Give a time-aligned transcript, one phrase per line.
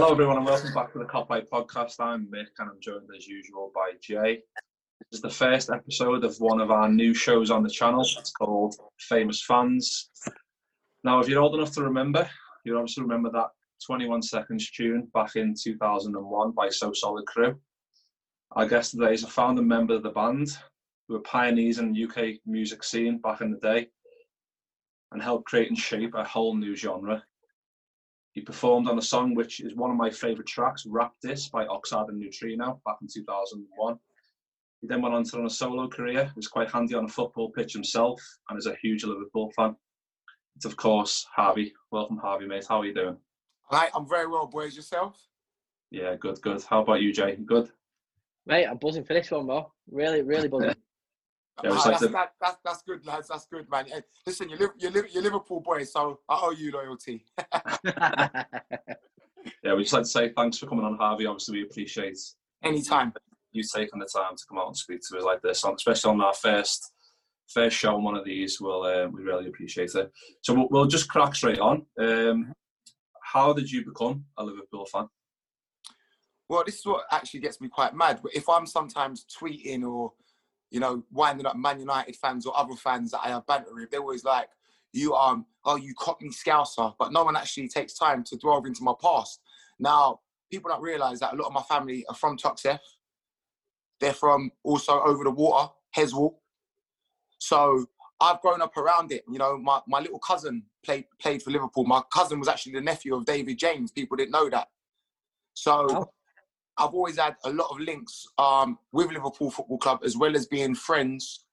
[0.00, 1.96] Hello, everyone, and welcome back to the Cop Eye podcast.
[1.98, 4.44] I'm Mick, and I'm joined as usual by Jay.
[5.00, 8.02] This is the first episode of one of our new shows on the channel.
[8.16, 10.08] It's called Famous Fans.
[11.02, 12.30] Now, if you're old enough to remember,
[12.64, 13.48] you obviously remember that
[13.84, 17.58] 21 Seconds tune back in 2001 by So Solid Crew.
[18.52, 20.46] Our guest today is a founding member of the band
[21.08, 23.88] who were pioneers in the UK music scene back in the day
[25.10, 27.24] and helped create and shape a whole new genre.
[28.38, 31.66] He performed on a song which is one of my favourite tracks, Rap This by
[31.66, 33.98] Oxide and Neutrino, back in 2001.
[34.80, 37.08] He then went on to run a solo career, he was quite handy on a
[37.08, 39.74] football pitch himself, and is a huge Liverpool fan.
[40.54, 41.72] It's, of course, Harvey.
[41.90, 42.64] Welcome, Harvey, mate.
[42.68, 43.16] How are you doing?
[43.72, 44.76] Hi, I'm very well, boys.
[44.76, 45.20] Yourself?
[45.90, 46.62] Yeah, good, good.
[46.62, 47.34] How about you, Jay?
[47.44, 47.72] Good?
[48.46, 49.68] Mate, I'm buzzing for this one, bro.
[49.90, 50.76] Really, really buzzing.
[51.64, 53.28] Yeah, Ah, it's like that's, the- that, that's, that's good, lads.
[53.28, 53.86] That's good, man.
[53.86, 57.24] Hey, listen, you're, you're, you're Liverpool boys, so I owe you loyalty.
[59.62, 61.26] yeah, we just like to say thanks for coming on, Harvey.
[61.26, 62.18] Obviously, we appreciate
[62.62, 63.12] Anytime.
[63.52, 66.20] you taking the time to come out and speak to us like this, especially on
[66.20, 66.92] our first
[67.48, 68.60] first show on one of these.
[68.60, 70.12] We'll uh, we really appreciate it.
[70.42, 71.86] So we'll, we'll just crack straight on.
[71.98, 72.52] Um,
[73.22, 75.06] how did you become a Liverpool fan?
[76.48, 78.20] Well, this is what actually gets me quite mad.
[78.32, 80.12] If I'm sometimes tweeting or,
[80.70, 83.90] you know, winding up Man United fans or other fans that I have banter with,
[83.90, 84.48] they're always like,
[84.92, 88.82] you um, oh, you Cockney Scouser, but no one actually takes time to delve into
[88.82, 89.40] my past.
[89.78, 90.20] Now,
[90.50, 92.80] people don't realise that a lot of my family are from Toxteth.
[94.00, 96.36] They're from also over the water, Heswall.
[97.38, 97.86] So
[98.20, 99.24] I've grown up around it.
[99.30, 101.84] You know, my, my little cousin played played for Liverpool.
[101.84, 103.90] My cousin was actually the nephew of David James.
[103.90, 104.68] People didn't know that.
[105.54, 106.08] So Oh.
[106.78, 110.46] I've always had a lot of links um, with Liverpool Football Club as well as
[110.46, 111.44] being friends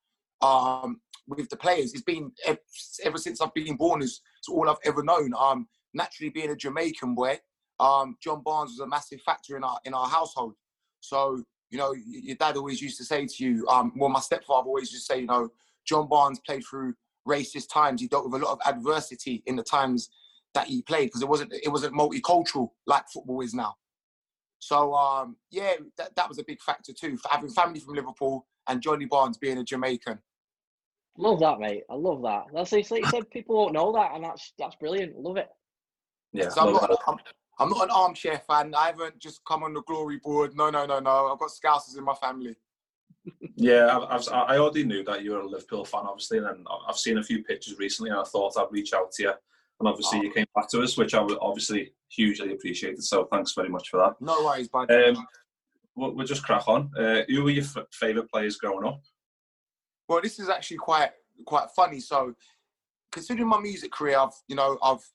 [0.42, 1.94] um, with the players.
[1.94, 2.60] It's been ev-
[3.04, 4.02] ever since I've been born.
[4.02, 5.34] Is it's all I've ever known.
[5.38, 7.40] Um, naturally, being a Jamaican boy,
[7.80, 10.54] um, John Barnes was a massive factor in our in our household.
[11.00, 14.68] So you know, your dad always used to say to you, um, well, my stepfather
[14.68, 15.50] always used to say, you know,
[15.86, 16.94] John Barnes played through
[17.28, 18.02] racist times.
[18.02, 20.10] He dealt with a lot of adversity in the times
[20.54, 23.76] that he played because it wasn't it wasn't multicultural like football is now.
[24.60, 27.18] So um, yeah, that, that was a big factor too.
[27.18, 30.20] For having family from Liverpool and Johnny Barnes being a Jamaican.
[31.18, 31.84] love that, mate.
[31.90, 32.46] I love that.
[32.54, 35.18] That's it's like you said, people won't know that, and that's that's brilliant.
[35.20, 35.50] Love it.
[36.34, 36.98] Yeah, So I'm not, that.
[37.08, 37.18] I'm,
[37.60, 38.74] I'm not an armchair fan.
[38.76, 40.56] I haven't just come on the glory board.
[40.56, 41.32] No, no, no, no.
[41.32, 42.56] I've got Scousers in my family.
[43.56, 43.98] yeah.
[43.98, 47.18] I've, I've, I already knew that you were a Liverpool fan, obviously, and I've seen
[47.18, 49.34] a few pictures recently, and I thought I'd reach out to you.
[49.80, 53.04] And obviously, you came back to us, which I would obviously hugely appreciated.
[53.04, 54.14] So thanks very much for that.
[54.22, 54.90] No worries, bud.
[54.92, 55.28] Um,
[55.96, 56.90] we'll, we'll just crack on.
[56.98, 59.02] Uh, who were your f- favourite players growing up?
[60.08, 61.12] Well, this is actually quite
[61.46, 62.00] quite funny.
[62.00, 62.36] So,
[63.12, 65.06] considering my music career, I've you know I've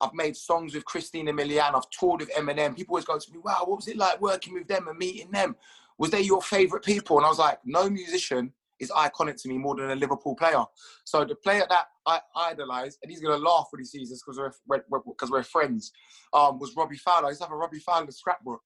[0.00, 1.74] I've made songs with Christina Milian.
[1.74, 2.76] I've toured with Eminem.
[2.76, 5.30] People always go to me, "Wow, what was it like working with them and meeting
[5.30, 5.54] them?
[5.98, 8.52] Was they your favorite people?" And I was like, "No musician
[8.82, 10.64] is iconic to me more than a Liverpool player."
[11.04, 14.38] So the player that I idolise, and he's gonna laugh when he sees this because
[14.66, 15.92] we're because we're, friends,
[16.34, 17.26] um, was Robbie Fowler.
[17.26, 18.62] I used to have a Robbie Fowler scrapbook.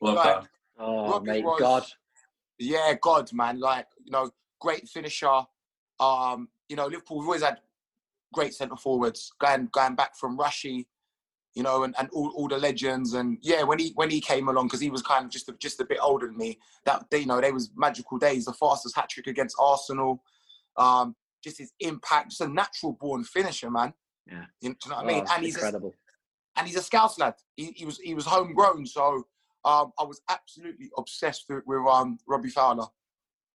[0.00, 0.40] Love Right.
[0.42, 0.48] that.
[0.78, 1.84] Oh, Robbie mate, was- God.
[2.58, 3.60] Yeah, God, man.
[3.60, 4.30] Like, you know,
[4.60, 5.42] great finisher.
[6.00, 7.60] Um, you know, Liverpool, we've always had
[8.32, 10.88] great centre forwards, going going back from Rushy,
[11.58, 13.14] you know, and, and all, all the legends.
[13.14, 15.52] And yeah, when he when he came along, because he was kind of just a,
[15.58, 18.44] just a bit older than me, that you know, they was magical days.
[18.44, 20.22] The fastest hat trick against Arsenal.
[20.76, 23.92] Um, just his impact, just a natural born finisher, man.
[24.30, 24.44] Yeah.
[24.60, 25.24] You know what I Oh, mean?
[25.32, 25.94] and he's a, incredible.
[26.56, 27.34] and he's a Scouse lad.
[27.56, 29.24] He, he was he was homegrown, so
[29.64, 32.86] um, I was absolutely obsessed with, with um, Robbie Fowler.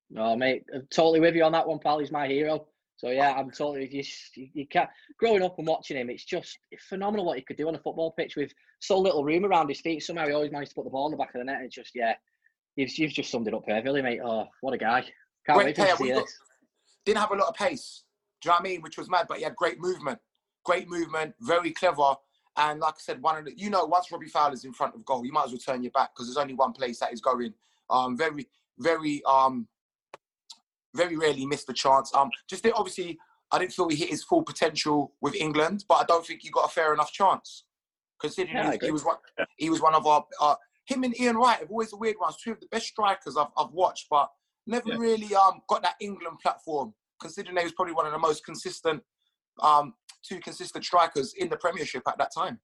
[0.09, 1.99] No, mate, I'm totally with you on that one, pal.
[1.99, 2.65] He's my hero.
[3.03, 3.89] So yeah, I'm totally.
[3.91, 4.89] You, you, can't.
[5.19, 6.57] Growing up and watching him, it's just
[6.87, 9.81] phenomenal what he could do on a football pitch with so little room around his
[9.81, 10.03] feet.
[10.03, 11.59] Somehow he always managed to put the ball in the back of the net.
[11.63, 12.13] It's just yeah,
[12.77, 14.21] you've you've just summed it up perfectly, mate.
[14.23, 15.01] Oh, what a guy!
[15.45, 15.95] Can't Great wait to player.
[15.97, 16.39] see We got- this.
[17.05, 18.03] Didn't have a lot of pace.
[18.41, 18.81] Do you know what I mean?
[18.81, 20.19] Which was mad, but he had great movement.
[20.63, 22.15] Great movement, very clever.
[22.55, 25.03] And like I said, one of the you know, once Robbie Fowler's in front of
[25.03, 27.19] goal, you might as well turn your back because there's only one place that is
[27.19, 27.53] going.
[27.89, 28.47] Um, very,
[28.79, 29.67] very, um,
[30.95, 32.13] very rarely missed a chance.
[32.13, 33.17] Um, just that obviously,
[33.51, 36.49] I didn't feel he hit his full potential with England, but I don't think he
[36.49, 37.65] got a fair enough chance.
[38.19, 39.17] Considering Yeah, he, he was one,
[39.57, 40.25] he was one of our.
[40.39, 40.55] Uh,
[40.85, 42.35] him and Ian Wright have always the weird ones.
[42.43, 44.29] Two of the best strikers I've, I've watched, but
[44.67, 44.97] never Yeah.
[44.97, 46.93] really um got that England platform.
[47.21, 49.01] Considering they was probably one of the most consistent,
[49.61, 49.93] um,
[50.27, 52.59] two consistent strikers in the Premiership at that time.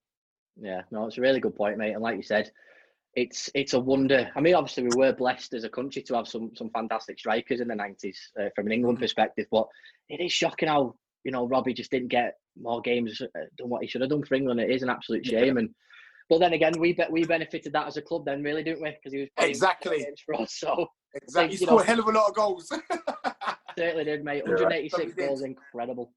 [0.60, 1.92] Yeah, no, it's a really good point, mate.
[1.92, 2.50] And like you said,
[3.14, 4.30] it's it's a wonder.
[4.36, 7.60] I mean, obviously, we were blessed as a country to have some some fantastic strikers
[7.60, 9.46] in the nineties uh, from an England perspective.
[9.50, 9.66] But
[10.08, 13.20] it is shocking how you know Robbie just didn't get more games
[13.58, 14.60] than what he should have done for England.
[14.60, 15.56] It is an absolute shame.
[15.56, 15.70] And
[16.28, 18.90] but then again, we bet we benefited that as a club then, really, didn't we?
[18.90, 20.06] Because he was Exactly.
[20.24, 20.54] for us.
[20.58, 22.68] So Exactly, he you scored a hell of a lot of goals.
[23.78, 24.44] certainly did, mate.
[24.46, 25.26] Yeah, 186 probably did.
[25.28, 26.12] goals, incredible.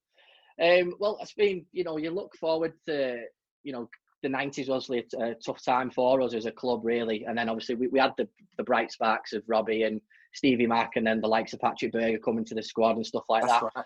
[0.61, 3.23] Um, well, it's been, you know, you look forward to,
[3.63, 3.89] you know,
[4.23, 7.25] the 90s was obviously a, a tough time for us as a club, really.
[7.25, 8.27] And then obviously we, we had the,
[8.57, 10.01] the bright sparks of Robbie and
[10.33, 13.25] Stevie Mack and then the likes of Patrick Berger coming to the squad and stuff
[13.29, 13.71] like That's that.
[13.75, 13.85] right.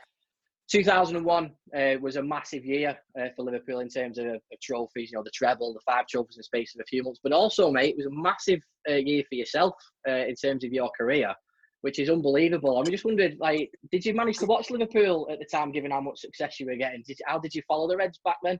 [0.69, 5.17] 2001 uh, was a massive year uh, for Liverpool in terms of uh, trophies, you
[5.17, 7.19] know, the treble, the five trophies in the space of a few months.
[7.23, 9.75] But also, mate, it was a massive uh, year for yourself
[10.07, 11.33] uh, in terms of your career,
[11.81, 12.77] which is unbelievable.
[12.77, 15.91] I mean, just wondered, like, did you manage to watch Liverpool at the time, given
[15.91, 17.01] how much success you were getting?
[17.07, 18.59] Did, how did you follow the Reds back then?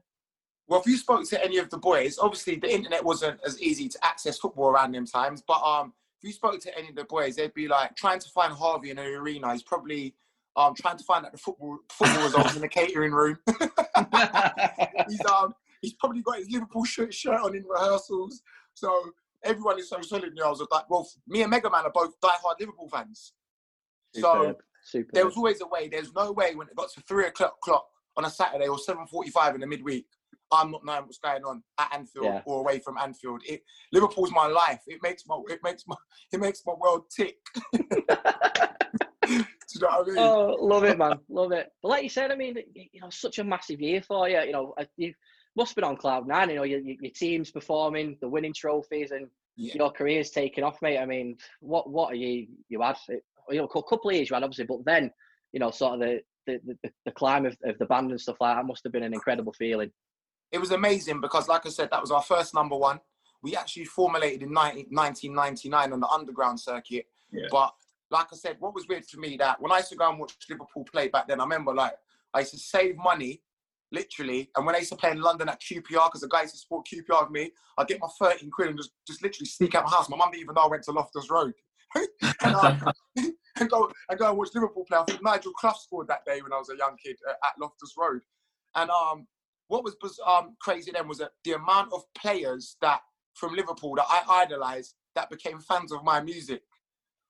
[0.68, 3.88] Well, if you spoke to any of the boys, obviously the internet wasn't as easy
[3.88, 5.42] to access football around them times.
[5.46, 8.28] But um, if you spoke to any of the boys, they'd be like trying to
[8.28, 9.52] find Harvey in an arena.
[9.52, 10.14] He's probably
[10.56, 13.38] um trying to find out the football football results in the catering room.
[15.08, 18.42] he's um he's probably got his Liverpool shirt, shirt on in rehearsals.
[18.74, 18.92] So
[19.44, 20.38] everyone is so solid.
[20.44, 23.32] I was like, well, me and Megaman are both diehard Liverpool fans.
[24.14, 24.56] So Superb.
[24.82, 25.14] Superb.
[25.14, 25.88] there was always a way.
[25.88, 27.86] There's no way when it got to three o'clock clock
[28.16, 30.06] on a Saturday or seven forty-five in the midweek,
[30.52, 32.42] I'm not knowing what's going on at Anfield Yeah.
[32.46, 33.42] or away from Anfield.
[33.46, 33.62] It,
[33.92, 34.80] Liverpool's my life.
[34.86, 35.96] It makes my it makes my
[36.32, 37.36] it makes my world tick.
[39.28, 40.18] Do you know what I mean?
[40.18, 41.68] Oh, love it, man, love it.
[41.82, 44.40] But like you said, I mean, you know, such a massive year for you.
[44.40, 45.12] You know, you
[45.56, 46.48] must have been on cloud nine.
[46.50, 49.74] You know, your, your your team's performing, the winning trophies, and Yeah.
[49.74, 50.98] your career's taking off, mate.
[50.98, 52.96] I mean, what what are you you had?
[53.08, 55.10] It- You know, a couple of years you had, obviously, but then
[55.52, 58.36] you know, sort of the the, the, the climb of, of the band and stuff
[58.40, 59.90] like that must have been an incredible feeling.
[60.52, 63.00] It was amazing because, like I said, that was our first number one.
[63.42, 67.06] We actually formulated in 19, 1999 on the underground circuit.
[67.30, 67.46] Yeah.
[67.50, 67.72] But
[68.10, 70.18] like I said, what was weird for me that when I used to go and
[70.18, 71.92] watch Liverpool play back then, I remember like
[72.34, 73.42] I used to save money,
[73.92, 74.50] literally.
[74.56, 76.60] And when I used to play in London at QPR, because the guy used to
[76.60, 79.84] support QPR with me, I'd get my 13 quid and just, just literally sneak out
[79.84, 80.08] my house.
[80.08, 81.52] My mum didn't even know I went to Loftus Road.
[82.42, 82.92] and, um,
[83.60, 84.98] and go and go and watch Liverpool play.
[84.98, 87.52] I think Nigel Clough scored that day when I was a young kid uh, at
[87.60, 88.20] Loftus Road.
[88.74, 89.26] And um,
[89.68, 93.00] what was um, crazy then was that the amount of players that
[93.34, 96.62] from Liverpool that I idolized that became fans of my music.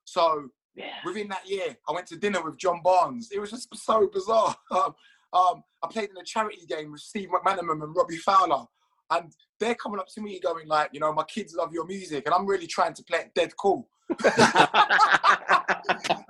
[0.04, 0.94] So Yeah.
[1.04, 3.30] within that year, I went to dinner with John Barnes.
[3.32, 4.54] It was just so bizarre.
[4.70, 4.94] Um,
[5.34, 8.64] um, I played in a charity game with Steve McManaman and Robbie Fowler.
[9.10, 12.24] And they're coming up to me going like, you know, my kids love your music.
[12.24, 13.88] And I'm really trying to play it dead cool.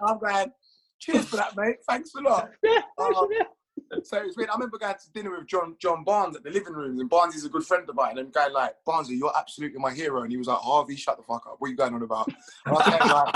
[0.04, 0.50] I'm going,
[0.98, 1.76] cheers for that, mate.
[1.88, 2.50] Thanks a lot.
[2.98, 3.28] Um,
[4.02, 4.50] so it's weird.
[4.50, 7.34] I remember going to dinner with John John Barnes at the living room, and Barnes
[7.34, 8.18] is a good friend of mine.
[8.18, 10.22] And going like, Barnesy, you're absolutely my hero.
[10.22, 11.56] And he was like, Harvey, shut the fuck up.
[11.58, 12.28] What are you going on about?
[12.28, 13.34] And I was going like,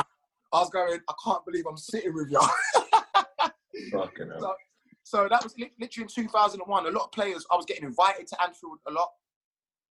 [0.52, 2.40] I was going, I can't believe I'm sitting with you.
[3.90, 4.40] Fucking hell.
[4.40, 4.54] so,
[5.02, 6.86] so that was li- literally in 2001.
[6.86, 9.08] A lot of players, I was getting invited to Anfield a lot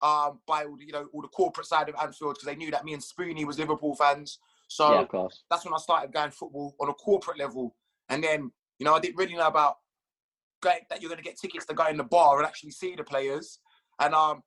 [0.03, 2.71] um, by all the, you know all the corporate side of Anfield because they knew
[2.71, 4.39] that me and Spoonie was Liverpool fans.
[4.69, 7.75] So yeah, that's when I started going football on a corporate level.
[8.09, 9.77] And then, you know, I didn't really know about going,
[10.63, 13.05] that you're going to get tickets to go in the bar and actually see the
[13.05, 13.59] players.
[14.01, 14.43] And um,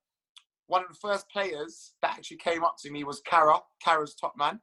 [0.66, 4.34] one of the first players that actually came up to me was Carra, Carra's top
[4.38, 4.60] man.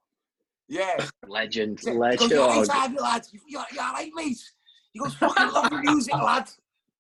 [0.68, 1.06] Yeah.
[1.28, 2.32] Legend, He goes, legend.
[2.32, 3.24] "You're Oh, inside, lad.
[3.32, 4.38] You, you're, you're all right, mate.
[4.94, 6.50] He goes, fucking love the music, lad.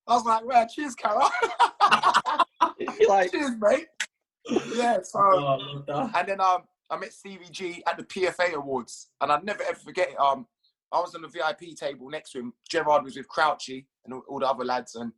[0.07, 1.29] I was like, well, cheers, Carra.
[3.07, 3.87] like, cheers, mate.
[4.75, 6.19] Yeah, so Oh, I love that.
[6.19, 9.79] and then um, I met Stevie G at the PFA Awards, and I'd never ever
[9.79, 10.19] forget it.
[10.19, 10.47] Um,
[10.91, 12.53] I was on the VIP table next to him.
[12.69, 15.11] Gerrard was with Crouchy and all, all the other lads, and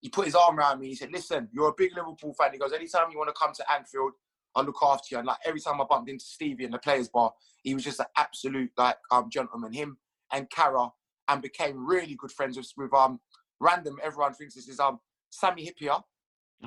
[0.00, 0.88] he put his arm around me.
[0.88, 3.52] He said, "Listen, you're a big Liverpool fan." He goes, "Anytime you want to come
[3.54, 4.12] to Anfield,
[4.54, 7.08] I'll look after you." And like every time I bumped into Stevie in the players'
[7.08, 9.72] bar, he was just an absolute like um gentleman.
[9.72, 9.98] Him
[10.32, 10.90] and Carra,
[11.28, 13.20] and became really good friends with, with um
[13.60, 13.98] random.
[14.02, 16.02] Everyone thinks this is um Sami Hyypiä.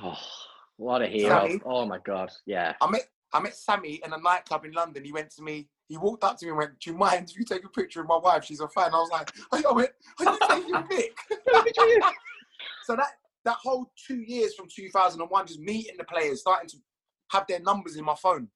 [0.03, 0.19] Oh,
[0.77, 1.47] what a hero!
[1.47, 1.61] Sammy?
[1.65, 2.73] Oh my god, yeah.
[2.81, 5.03] I met I met Sammy in a nightclub in London.
[5.05, 5.69] He went to me.
[5.89, 7.99] He walked up to me and went, "Do you mind if you take a picture
[7.99, 8.45] of my wife?
[8.45, 11.17] She's a fan." I was like, I went, "Are you taking a pic?"
[12.83, 13.07] so that
[13.45, 16.77] that whole two years from 2001, just meeting the players, starting to
[17.31, 18.47] have their numbers in my phone.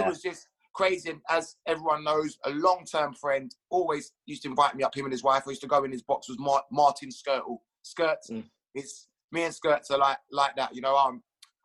[0.00, 1.10] It was just crazy.
[1.10, 4.96] And as everyone knows, a long-term friend always used to invite me up.
[4.96, 5.42] Him and his wife.
[5.46, 7.58] I used to go in his box was Mar- Martin Skrtel.
[7.82, 8.30] Skirts.
[8.30, 8.44] Mm.
[8.74, 10.74] It's me and Skirts are like like that.
[10.74, 11.22] You know, um,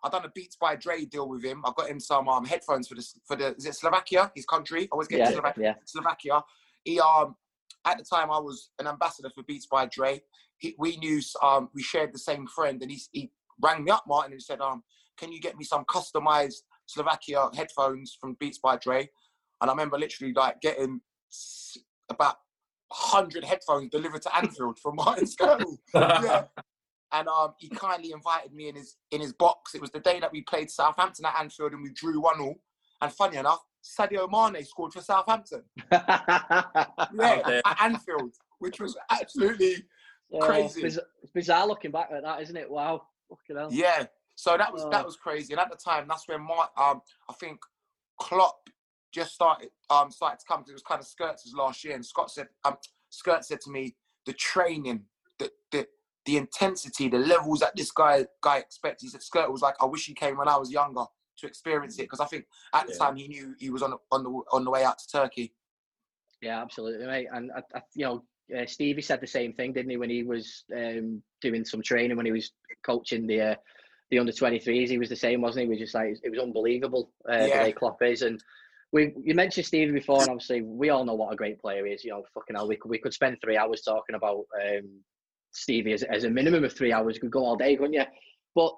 [0.08, 1.62] I done a Beats by Dre deal with him.
[1.66, 4.84] I got him some um headphones for the for the is it Slovakia, his country.
[4.84, 5.64] I always get Yeah, Slovakia.
[5.64, 5.74] yeah.
[5.86, 6.44] Slovakia.
[6.84, 7.36] He um
[7.86, 10.22] at the time I was an ambassador for Beats by Dre.
[10.58, 14.04] He, we knew um we shared the same friend, and he he rang me up,
[14.08, 14.84] Martin, and said um
[15.18, 19.10] can you get me some customized Slovakia headphones from Beats by Dre?
[19.62, 21.02] And I remember literally like getting
[22.10, 22.36] about
[22.92, 25.78] hundred headphones delivered to Anfield from Martin Skrtel.
[25.94, 26.44] yeah.
[27.14, 29.74] And um, he kindly invited me in his in his box.
[29.76, 32.56] It was the day that we played Southampton at Anfield and we drew one all.
[33.02, 35.64] And funny enough, Sadio Mane scored for Southampton.
[35.92, 39.76] Yeah, at Anfield, which was absolutely
[40.42, 40.82] Crazy.
[40.82, 41.00] Biz-
[41.34, 42.70] bizarre looking back at that, isn't it?
[42.70, 43.04] Wow.
[43.30, 43.70] Fucking hell.
[43.72, 44.06] yeah.
[44.36, 45.06] So that was that Oh.
[45.06, 45.54] was crazy.
[45.54, 47.60] And at the time, that's when my um I think
[48.20, 48.70] Klopp
[49.14, 50.62] just started um started to come.
[50.62, 52.76] 'cause It was kind of Skirts' last year, and Scott said um
[53.10, 53.96] Skirt said to me
[54.26, 55.06] the training,
[56.28, 59.02] the intensity, the levels that this guy guy expects.
[59.02, 61.06] He said Skirt was like, I wish he came when I was younger
[61.40, 62.98] to experience it because I think at the Yeah.
[63.00, 65.54] time he knew he was on the, on the on the way out to Turkey.
[66.42, 67.28] Yeah, absolutely, mate.
[67.32, 68.24] And I, I, you know,
[68.56, 72.18] uh, Stevie said the same thing, didn't he, when he was um, doing some training
[72.18, 72.52] when he was
[72.86, 73.56] coaching the uh,
[74.12, 74.90] the under 23s.
[74.90, 75.66] He was the same, wasn't he?
[75.66, 77.58] He was just like it was unbelievable uh, Yeah.
[77.58, 78.22] the way Klopp is.
[78.22, 78.42] And
[78.92, 81.94] we you mentioned Stevie before, and obviously we all know what a great player he
[81.94, 82.04] is.
[82.04, 85.02] You know, fucking hell, we could we could spend three hours talking about um,
[85.58, 87.16] Stevie as, as a minimum of three hours.
[87.16, 88.06] You could go all day, couldn't you?
[88.56, 88.74] But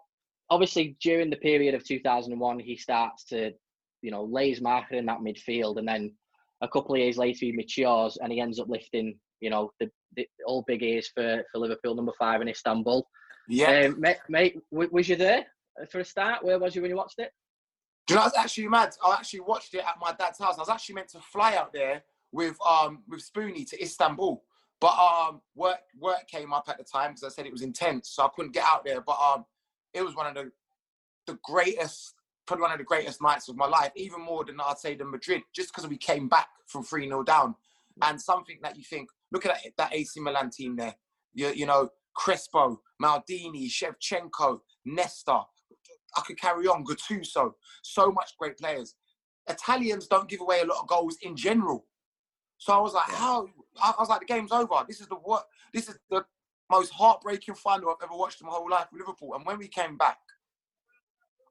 [0.49, 3.51] obviously during the period of 2001, he starts to
[4.01, 6.13] you know lay his marker in that midfield, and then
[6.61, 9.89] a couple of years later he matures and he ends up lifting you know the,
[10.15, 13.05] the all big ears for, for Liverpool number five in Istanbul.
[13.47, 13.87] Yeah.
[13.87, 15.45] Um, mate, mate, w- was you there
[15.91, 16.43] for a start?
[16.43, 17.31] Where was you when you watched it?
[18.07, 18.95] Do you know, I was actually mad.
[19.05, 20.57] I actually watched it at my dad's house.
[20.57, 24.43] I was actually meant to fly out there with um with Spoonie to Istanbul,
[24.81, 28.09] but um work work came up at the time because I said it was intense,
[28.11, 29.01] so I couldn't get out there.
[29.01, 29.45] But um,
[29.93, 30.51] it was one of the
[31.27, 32.15] the greatest,
[32.47, 35.11] probably one of the greatest nights of my life, even more than I'd say than
[35.11, 37.55] Madrid, just because we came back from three 0 down,
[38.01, 40.95] and something that you think, look at that, that AC Milan team there.
[41.33, 45.41] You you know Crespo, Maldini, Shevchenko, Nesta.
[46.17, 46.83] I could carry on.
[46.83, 48.95] Gattuso, so much great players.
[49.47, 51.85] Italians don't give away a lot of goals in general.
[52.59, 53.47] So I was like, how?
[53.81, 54.83] I I was like, the game's over.
[54.87, 55.47] This is the what?
[55.73, 56.25] This is the
[56.69, 59.33] most heartbreaking final I've ever watched in my whole life with Liverpool.
[59.33, 60.19] And when we came back,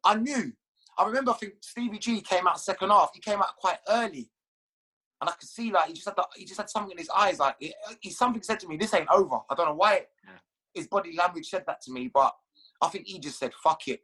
[0.05, 0.53] I knew.
[0.97, 1.33] I remember.
[1.33, 3.11] I think Stevie G came out second half.
[3.15, 4.31] He came out quite early,
[5.21, 7.11] and I could see like he just had the, he just had something in his
[7.11, 7.39] eyes.
[7.39, 10.03] Like he, he something said to me, "This ain't over." I don't know why
[10.75, 12.35] his body language said that to me, but
[12.83, 14.03] I think he just said, "Fuck it,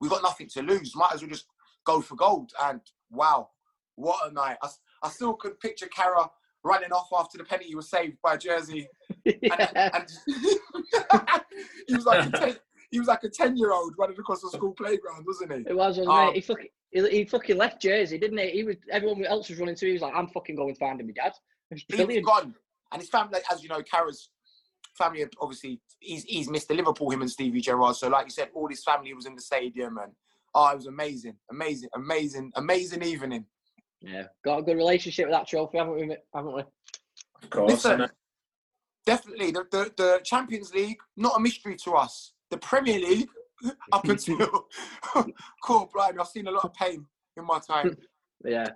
[0.00, 0.94] we got nothing to lose.
[0.94, 1.46] Might as well just
[1.84, 2.80] go for gold." And
[3.10, 3.48] wow,
[3.96, 4.58] what a night!
[5.02, 6.30] I still could picture Carra
[6.64, 8.86] running off after the penalty was saved by Jerzy,
[9.26, 9.90] and, yeah.
[9.94, 10.10] and
[11.86, 12.56] he was like a ten,
[12.90, 15.58] he was like a ten year old running across the school playground, wasn't he?
[15.70, 16.34] It was, wasn't Um, it?
[16.36, 18.50] He fucking, he, he fucking left Jerzy, didn't he?
[18.50, 19.86] He was everyone else was running to.
[19.86, 21.32] He was like, "I'm fucking going finding my dad."
[21.70, 22.54] It was gone,
[22.92, 24.30] and his family, as you know, Carra's
[24.96, 26.76] family obviously he's he's Mr.
[26.76, 27.96] Liverpool, him and Stevie Gerrard.
[27.96, 30.12] So, like you said, all his family was in the stadium, and
[30.54, 33.44] oh, it was amazing, amazing, amazing, amazing evening.
[34.06, 36.16] Yeah, got a good relationship with that trophy, haven't we?
[36.34, 36.62] Haven't we?
[37.42, 37.72] Of course.
[37.72, 38.06] Listen,
[39.06, 42.32] definitely the, the the Champions League not a mystery to us.
[42.50, 43.28] The Premier League
[43.92, 44.66] up until
[45.62, 46.20] cool, blind.
[46.20, 47.06] I've seen a lot of pain
[47.36, 47.96] in my time.
[48.46, 48.68] Yeah,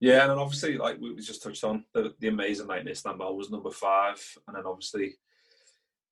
[0.00, 2.88] Yeah, and then obviously, like we we just touched on, the, the amazing night in
[2.88, 5.14] Istanbul was number five, and then obviously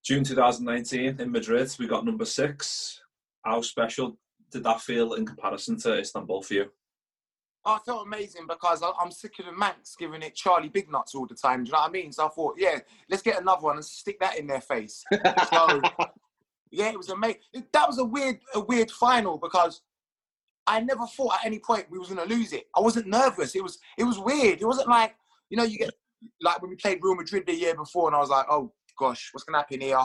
[0.03, 3.03] June 2019 in Madrid we got number six.
[3.45, 4.17] How special
[4.50, 6.71] did that feel in comparison to Istanbul for you?
[7.65, 11.15] I felt amazing because I- I'm sick of the Mancs giving it Charlie Big Nuts
[11.15, 11.65] all the time.
[11.65, 12.12] Do you know what I mean?
[12.12, 12.79] So I thought, yeah,
[13.11, 15.05] let's get another one and stick that in their face.
[15.50, 15.81] So
[16.71, 17.41] yeah, it was amazing.
[17.73, 19.83] That was a weird, a weird final because
[20.67, 22.69] I never thought at any point we was gonna lose it.
[22.77, 23.55] I wasn't nervous.
[23.55, 24.61] It was, it was weird.
[24.61, 25.15] It wasn't like
[25.50, 25.91] you know you get
[26.41, 29.31] like when we played Real Madrid the year before, and I was like, oh gosh,
[29.33, 29.99] what's gonna happen here?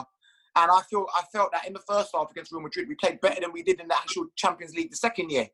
[0.56, 3.20] And I feel I felt that in the first half against Real Madrid, we played
[3.20, 5.48] better than we did in the actual Champions League the second year,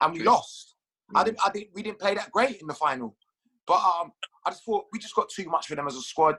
[0.00, 0.75] and we lost.
[1.14, 3.16] I didn't, I didn't, we didn't play that great in the final,
[3.66, 4.12] but um,
[4.44, 6.36] I just thought we just got too much for them as a squad.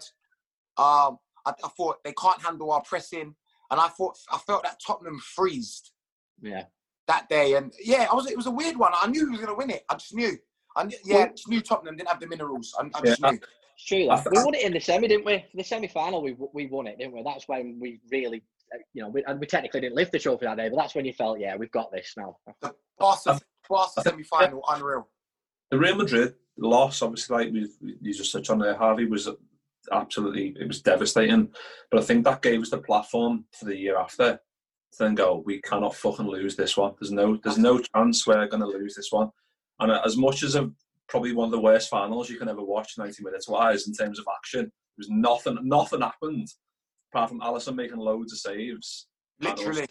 [0.78, 3.36] Um, I, I thought they can't handle our pressing,
[3.72, 5.92] and I thought I felt that Tottenham freezed
[6.42, 6.66] Yeah.
[7.08, 8.30] that day, and yeah, I was.
[8.30, 8.92] It was a weird one.
[8.94, 9.84] I knew he was going to win it.
[9.90, 10.38] I just knew.
[10.76, 12.76] I yeah, I just knew Tottenham didn't have the minerals.
[12.78, 13.32] I, I just Yeah.
[13.32, 13.40] knew.
[13.76, 14.10] It's true.
[14.10, 15.46] I Like, we won it in the semi, didn't we?
[15.54, 17.24] The semi final, we we won it, didn't we?
[17.24, 18.44] That's when we really,
[18.74, 20.96] uh, you know, we, and we technically didn't lift the trophy that day, but that's
[20.96, 22.38] when you felt, yeah, we've got this now.
[22.62, 25.08] The Barca, Barca uh, semi-final, unreal.
[25.72, 27.70] The Real Madrid loss, obviously, like we
[28.02, 29.30] you just touched on there, Harvey was
[29.92, 31.50] absolutely it was devastating.
[31.92, 34.40] But I think that gave us the platform for the year after to
[35.00, 35.44] then go.
[35.46, 36.94] We cannot fucking lose this one.
[37.00, 39.30] There's no there's no chance we're going to lose this one.
[39.80, 40.72] And as much as a,
[41.08, 44.20] probably one of the worst finals you can ever watch, 90 minutes wise in terms
[44.20, 46.48] of action, there was nothing nothing happened
[47.12, 49.08] apart from Alisson making loads of saves.
[49.40, 49.86] Literally.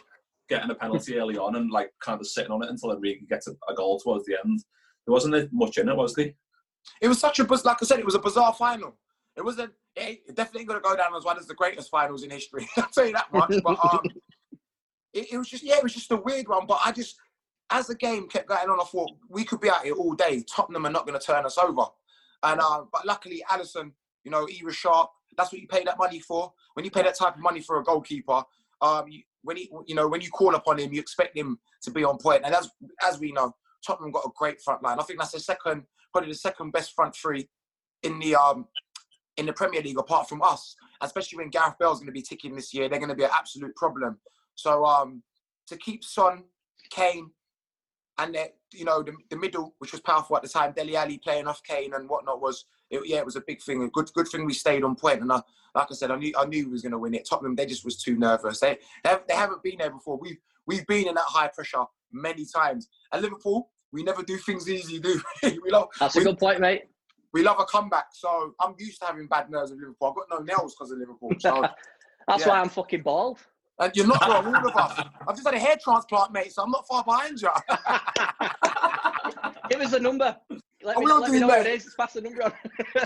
[0.48, 3.48] Getting a penalty early on and like kind of sitting on it until Enrique gets
[3.48, 4.60] a, a goal towards the end.
[5.06, 6.32] There wasn't much in it, was there?
[7.00, 7.64] It was such a buzz.
[7.64, 8.96] Like I said, it was a bizarre final.
[9.36, 9.72] It wasn't.
[9.94, 12.68] It ain't- definitely going to go down as one of the greatest finals in history.
[12.76, 13.54] I'll tell you that much.
[13.62, 14.00] But um,
[15.12, 16.66] it, it was just yeah, it was just a weird one.
[16.66, 17.16] But I just,
[17.70, 20.42] as the game kept going on, I thought we could be out here all day.
[20.48, 21.84] Tottenham are not going to turn us over.
[22.42, 23.92] And uh, but luckily, Alisson,
[24.24, 25.10] you know, he was sharp.
[25.36, 26.52] That's what you pay that money for.
[26.74, 28.42] When you pay that type of money for a goalkeeper,
[28.80, 31.90] um, you, when he, you know, when you call upon him, you expect him to
[31.90, 32.42] be on point.
[32.44, 32.68] And as
[33.06, 33.54] as we know,
[33.86, 34.98] Tottenham got a great front line.
[34.98, 37.48] I think that's the second, probably the second best front three
[38.02, 38.66] in the um
[39.36, 40.74] in the Premier League, apart from us.
[41.00, 43.30] Especially when Gareth Bale's going to be ticking this year, they're going to be an
[43.32, 44.18] absolute problem.
[44.56, 45.22] So um
[45.68, 46.44] to keep Son,
[46.90, 47.30] Kane,
[48.18, 51.18] and the, you know the, the middle, which was powerful at the time, Dele Alli
[51.18, 53.83] playing off Kane and whatnot was it, yeah, it was a big thing.
[53.83, 55.21] A good good thing we stayed on point.
[55.23, 55.40] And I,
[55.75, 57.26] like I said, I knew I knew we was going to win it.
[57.28, 58.61] Tottenham, they just was too nervous.
[58.61, 60.19] They they, they haven't been there before.
[60.19, 62.88] We've we've been in that high pressure many times.
[63.12, 65.59] And Liverpool, we never do things easy, do we?
[65.64, 66.85] we love That's a good point, mate.
[67.33, 68.07] we love a comeback.
[68.12, 70.09] So I'm used to having bad nerves with Liverpool.
[70.09, 71.33] I've got no nails because of Liverpool.
[71.38, 71.62] So
[72.29, 72.49] That's Yeah.
[72.49, 73.38] why I'm fucking bald.
[73.79, 74.99] and you're not wrong, all of us.
[75.29, 77.49] I've just had a hair transplant, mate, so I'm not far behind you.
[79.70, 80.37] Give us the number.
[80.87, 81.70] Let I will let do, me know what mate.
[81.70, 81.85] it is.
[81.85, 82.53] Just pass the number on.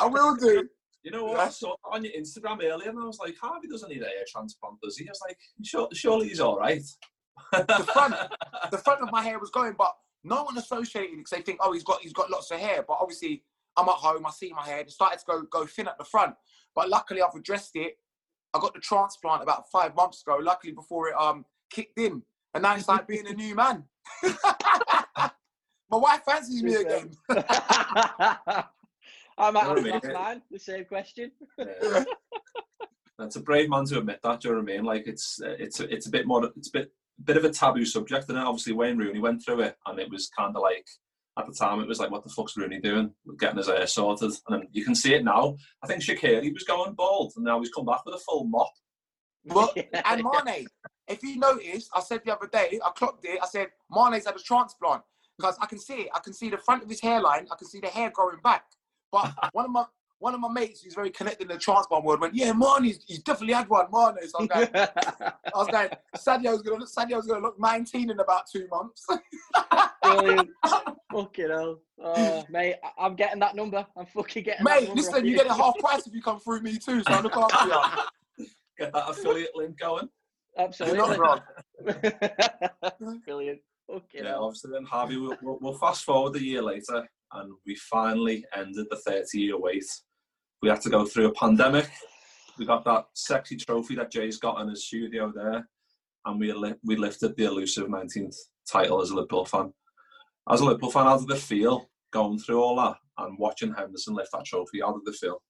[0.01, 0.69] I will do.
[1.03, 1.41] You know what?
[1.41, 4.23] I saw on your Instagram earlier and I was like, Harvey doesn't need a hair
[4.31, 5.09] transplant, does he?
[5.09, 6.83] I was like, sure, surely he's all right.
[7.53, 8.15] The front,
[8.71, 11.59] the front of my hair was going, but no one associated it because they think,
[11.63, 12.85] oh, he's got he's got lots of hair.
[12.87, 13.43] But obviously,
[13.79, 16.05] I'm at home, I see my hair, it started to go go thin at the
[16.05, 16.35] front.
[16.75, 17.95] But luckily, I've addressed it.
[18.53, 20.39] I got the transplant about five months ago.
[20.39, 23.85] Luckily, before it um kicked in, and now it's like being a new man.
[25.91, 27.11] My wife fancies me again.
[27.29, 28.65] I
[29.51, 30.05] might No, have mate.
[30.15, 30.43] asked.
[30.51, 31.33] The same question.
[31.59, 32.05] Yeah.
[33.19, 34.41] That's a brave man to admit that.
[34.41, 34.85] Do you know what I mean?
[34.85, 37.51] Like it's uh, it's a, it's a bit more it's a bit bit of a
[37.51, 40.87] taboo subject, and obviously Wayne Rooney went through it, and it was kind of like
[41.39, 43.13] at the time it was like, what the fuck's Rooney doing?
[43.39, 45.57] Getting his hair sorted, and then you can see it now.
[45.83, 48.73] I think Shaqiri was going bald, and now he's come back with a full mop.
[49.45, 49.77] But
[50.07, 50.67] and Mane,
[51.09, 53.39] if you notice, I said the other day, I clocked it.
[53.43, 55.03] I said Mane's had a transplant
[55.41, 56.09] because I can see it.
[56.15, 57.47] I can see the front of his hairline.
[57.51, 58.65] I can see the hair growing back.
[59.11, 59.85] But one of my
[60.19, 63.23] one of my mates who's very connected in the transplant world went, "Yeah, Mane's he's
[63.23, 67.27] definitely had one, Mane." So I was going, I was going, Sadio's gonna look, Sadio's
[67.27, 69.07] gonna look 19 in about two months.
[70.03, 70.51] Brilliant.
[71.11, 71.81] fucking hell.
[72.03, 73.87] Oh, mate, I- I'm getting that number.
[73.97, 76.39] I'm fucking getting that Mate, listen, off you get it half price if you come
[76.39, 77.03] through me too.
[77.03, 77.67] So I look after
[78.39, 78.47] you.
[78.79, 80.09] Get that affiliate link going.
[80.57, 80.99] You're Absolutely.
[80.99, 81.41] not wrong.
[83.25, 83.61] Brilliant.
[83.93, 87.75] Fucking Yeah, obviously then Harvey, we'll, we'll, we'll fast forward a year later, and we
[87.77, 89.85] finally ended the 30-year wait.
[90.63, 91.89] We had to go through a pandemic.
[92.59, 95.67] We got that sexy trophy that Jay's got in his studio there,
[96.27, 98.37] and we li- we lifted the elusive 19th
[98.71, 99.73] title as a Liverpool fan.
[100.51, 104.15] As a Liverpool fan, how did it feel going through all that and watching Henderson
[104.15, 104.81] lift that trophy?
[104.81, 105.41] How did it feel?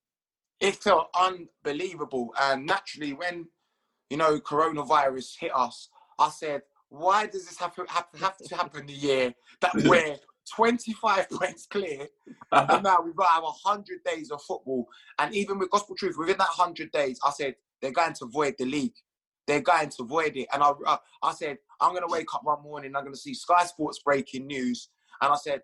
[0.61, 2.33] it felt unbelievable.
[2.39, 3.47] And naturally, when
[4.09, 8.55] you know coronavirus hit us, I said, "Why does this have to, have, have to
[8.55, 10.17] happen the year that we're
[10.55, 12.07] 25 points clear,
[12.51, 14.87] and now we've got our 100 days of football?"
[15.19, 18.55] And even with Gospel Truth, within that 100 days, I said they're going to void
[18.59, 18.95] the league.
[19.47, 20.47] They're going to void it.
[20.53, 23.19] And I, I, I said, I'm going to wake up one morning, I'm going to
[23.19, 24.89] see Sky Sports breaking news,
[25.21, 25.61] and I said,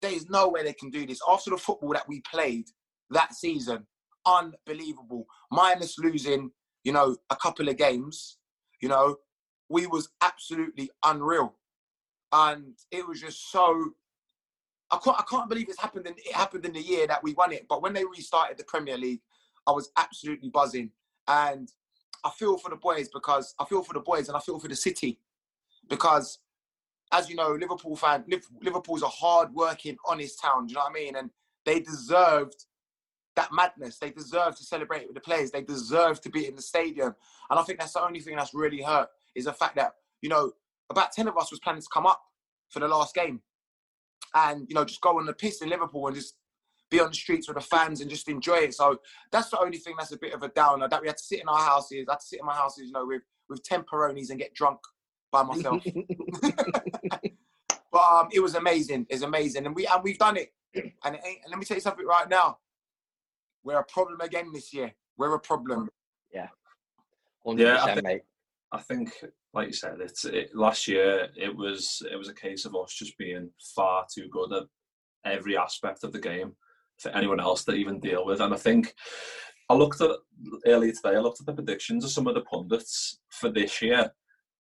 [0.00, 2.66] "There's no way they can do this after the football that we played
[3.10, 3.86] that season."
[4.26, 5.26] unbelievable.
[5.50, 6.50] Minus losing,
[6.84, 8.38] you know, a couple of games,
[8.80, 9.16] you know,
[9.70, 11.54] we was absolutely unreal.
[12.32, 13.94] And it was just so
[14.90, 16.06] I can't, I can't believe it's happened.
[16.06, 17.66] In, it happened in the year that we won it.
[17.68, 19.20] But when they restarted the Premier League,
[19.66, 20.90] I was absolutely buzzing,
[21.28, 21.70] and
[22.24, 24.68] I feel for the boys because I feel for the boys and I feel for
[24.68, 25.20] the city
[25.88, 26.38] because,
[27.12, 28.24] as you know, Liverpool fan,
[28.60, 30.66] Liverpool's a hard-working, honest town.
[30.66, 31.16] Do you know what I mean?
[31.16, 31.30] And
[31.64, 32.66] they deserved
[33.36, 33.98] that madness.
[33.98, 35.50] They deserve to celebrate with the players.
[35.50, 37.14] They deserve to be in the stadium.
[37.48, 40.28] And I think that's the only thing that's really hurt is the fact that you
[40.28, 40.52] know
[40.90, 42.20] about ten of us was planning to come up
[42.68, 43.40] for the last game,
[44.34, 46.34] and you know just go on the piss in Liverpool and just
[46.90, 48.74] be on the streets with the fans and just enjoy it.
[48.74, 48.98] So
[49.30, 51.40] that's the only thing that's a bit of a downer that we had to sit
[51.40, 52.06] in our houses.
[52.08, 54.54] I had to sit in my houses, you know, with with ten Peronis and get
[54.54, 54.80] drunk
[55.30, 55.82] by myself.
[57.92, 59.06] but um, it was amazing.
[59.08, 60.52] It's amazing, and we and we've done it.
[60.74, 62.58] And, it and let me tell you something right now.
[63.62, 64.92] We're a problem again this year.
[65.18, 65.90] We're a problem.
[66.32, 66.48] Yeah.
[67.46, 68.22] 100%, yeah, I think, mate.
[68.72, 69.12] I think,
[69.52, 71.28] like you said, it's it, last year.
[71.36, 74.62] It was it was a case of us just being far too good at
[75.24, 76.52] every aspect of the game
[76.98, 78.40] for anyone else to even deal with.
[78.40, 78.94] And I think
[79.68, 80.10] I looked at
[80.66, 81.16] earlier today.
[81.16, 84.10] I looked at the predictions of some of the pundits for this year,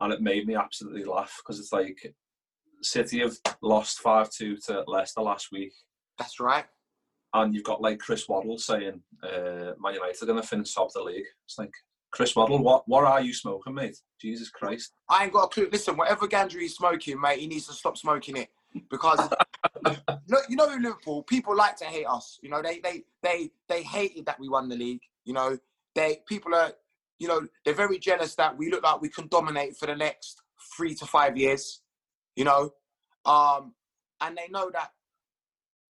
[0.02, 1.98] and it made me absolutely laugh because it's like
[2.82, 5.74] City have lost five two to Leicester last week.
[6.18, 6.66] That's right.
[7.34, 10.88] And you've got like Chris Waddle saying uh, Man United are going to finish top
[10.88, 11.28] of the league.
[11.46, 11.74] It's like
[12.12, 13.98] Chris Waddle, what what are you smoking, mate?
[14.20, 14.94] Jesus Christ!
[15.10, 15.70] I ain't got a clue.
[15.72, 18.50] Listen, whatever Gandry he's smoking, mate, he needs to stop smoking it
[18.90, 19.30] because
[20.50, 22.40] you know in Liverpool, people like to hate us.
[22.42, 25.02] You know, they they they they hated that we won the league.
[25.26, 25.58] You know,
[25.96, 26.72] they people are
[27.20, 30.42] you know they're very jealous that we look like we can dominate for the next
[30.76, 31.82] three to five years.
[32.36, 32.74] You know,
[33.26, 33.74] um,
[34.22, 34.92] and they know that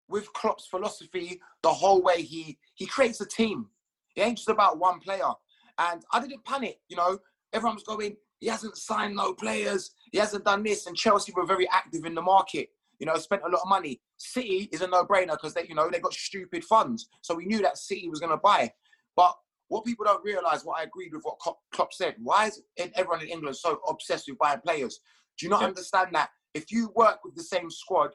[0.10, 3.67] with Klopp's philosophy, the whole way he he creates a team.
[4.15, 5.32] It ain't just about one player.
[5.80, 6.78] And I didn't panic.
[6.89, 7.18] You know,
[7.54, 8.18] everyone was going.
[8.39, 9.92] He hasn't signed no players.
[10.12, 10.86] He hasn't done this.
[10.86, 12.70] And Chelsea were very active in the market.
[13.00, 14.02] You know, spent a lot of money.
[14.18, 17.08] City is a no-brainer because they, you know, they got stupid funds.
[17.22, 18.72] So we knew that City was going to buy.
[19.15, 19.34] But
[19.70, 21.38] what people don't realise, what I agreed with what
[21.74, 22.62] Klopp said, why is
[22.96, 25.00] everyone in England so obsessed with buying players?
[25.38, 25.68] Do you not yeah.
[25.68, 28.12] understand that if you work with the same squad,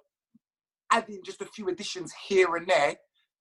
[0.93, 2.97] adding just a few additions here and there,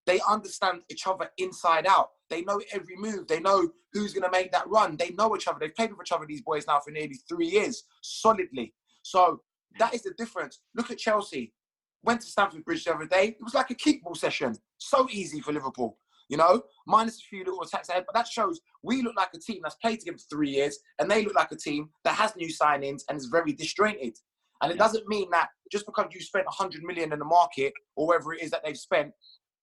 [0.05, 2.09] they understand each other inside out.
[2.33, 3.27] They know every move.
[3.27, 4.97] They know who's going to make that run.
[4.97, 5.59] They know each other.
[5.59, 8.73] They've played with each other, these boys, now for nearly three years, solidly.
[9.03, 9.41] So
[9.77, 10.59] that is the difference.
[10.73, 11.53] Look at Chelsea.
[12.01, 13.27] Went to Stamford Bridge the other day.
[13.27, 14.55] It was like a kickball session.
[14.79, 18.05] So easy for Liverpool, you know, minus a few little attacks ahead.
[18.07, 21.09] But that shows we look like a team that's played together for three years, and
[21.09, 24.17] they look like a team that has new signings and is very disjointed.
[24.63, 28.07] And it doesn't mean that just because you spent 100 million in the market or
[28.07, 29.11] whatever it is that they've spent,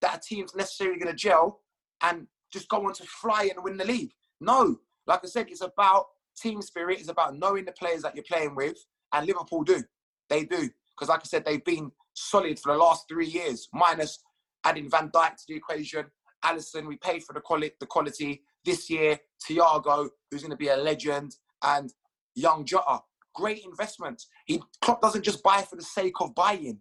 [0.02, 1.60] that a team's necessarily going to gel
[2.02, 4.12] and just go on to fly and win the league.
[4.40, 6.06] No, like I said, it's about
[6.40, 7.00] team spirit.
[7.00, 8.76] It's about knowing the players that you're playing with,
[9.12, 9.82] and Liverpool do.
[10.28, 13.68] They do because, like I said, they've been solid for the last three years.
[13.72, 14.22] Minus
[14.64, 16.06] adding Van Dijk to the equation,
[16.44, 16.86] Alisson.
[16.86, 17.74] We paid for the quality.
[17.80, 19.18] The quality this year.
[19.48, 21.92] Thiago, who's going to be a legend, and
[22.34, 23.00] young Jota
[23.34, 24.22] great investment.
[24.44, 26.80] He Klopp doesn't just buy for the sake of buying.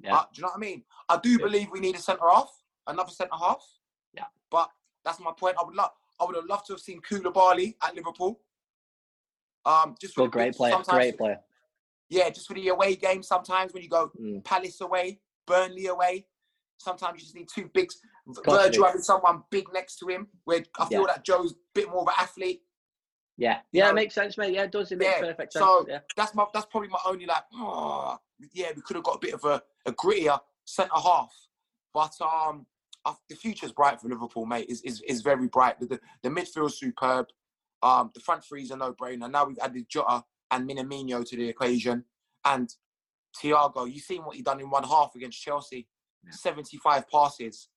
[0.00, 0.16] Yeah.
[0.16, 0.84] Uh, do you know what I mean?
[1.08, 1.36] I do yeah.
[1.38, 2.50] believe we need a centre half,
[2.86, 3.64] another centre half.
[4.14, 4.24] Yeah.
[4.50, 4.68] But
[5.04, 5.56] that's my point.
[5.60, 8.40] I would love, I would have loved to have seen Koulibaly at Liverpool.
[9.64, 11.38] Um, just for great player, great player.
[12.08, 13.22] Yeah, just for the away game.
[13.22, 14.44] Sometimes when you go mm.
[14.44, 16.26] Palace away, Burnley away,
[16.78, 17.98] sometimes you just need two bigs.
[18.44, 20.28] Virgil having someone big next to him.
[20.44, 21.06] Where I feel yeah.
[21.08, 22.62] that Joe's a bit more of an athlete.
[23.38, 24.54] Yeah, yeah, it makes sense, mate.
[24.54, 24.92] Yeah, it does.
[24.92, 25.20] It makes yeah.
[25.20, 25.64] perfect sense.
[25.64, 26.00] So yeah.
[26.16, 28.18] that's my that's probably my only like, oh,
[28.52, 31.32] yeah, we could have got a bit of a, a grittier centre half,
[31.94, 32.66] but um,
[33.04, 34.66] I, the future's bright for Liverpool, mate.
[34.68, 35.80] is is is very bright.
[35.80, 37.26] The, the, the midfield's superb.
[37.82, 39.28] Um, the front three is a no-brainer.
[39.28, 42.04] Now we've added Jota and Minamino to the equation,
[42.44, 42.72] and
[43.42, 43.92] Thiago.
[43.92, 45.88] You've seen what he done in one half against Chelsea?
[46.24, 46.30] Yeah.
[46.32, 47.68] Seventy-five passes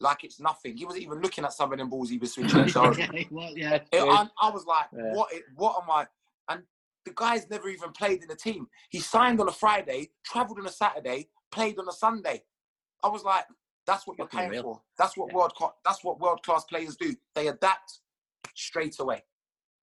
[0.00, 0.76] like it's nothing.
[0.76, 2.68] He wasn't even looking at some of them balls he was switching.
[2.68, 2.82] So
[3.30, 5.12] well, yeah, it, I, I, was like, yeah.
[5.12, 5.32] what?
[5.56, 6.06] What am I?
[6.48, 6.62] And
[7.04, 8.66] the guy's never even played in the team.
[8.90, 12.42] He signed on a Friday, travelled on a Saturday, played on a Sunday.
[13.02, 13.44] I was like,
[13.86, 14.62] that's what you're paying real.
[14.62, 14.80] for.
[14.98, 15.36] That's what yeah.
[15.36, 15.72] world class.
[15.84, 17.14] That's what world class players do.
[17.34, 18.00] They adapt
[18.54, 19.24] straight away.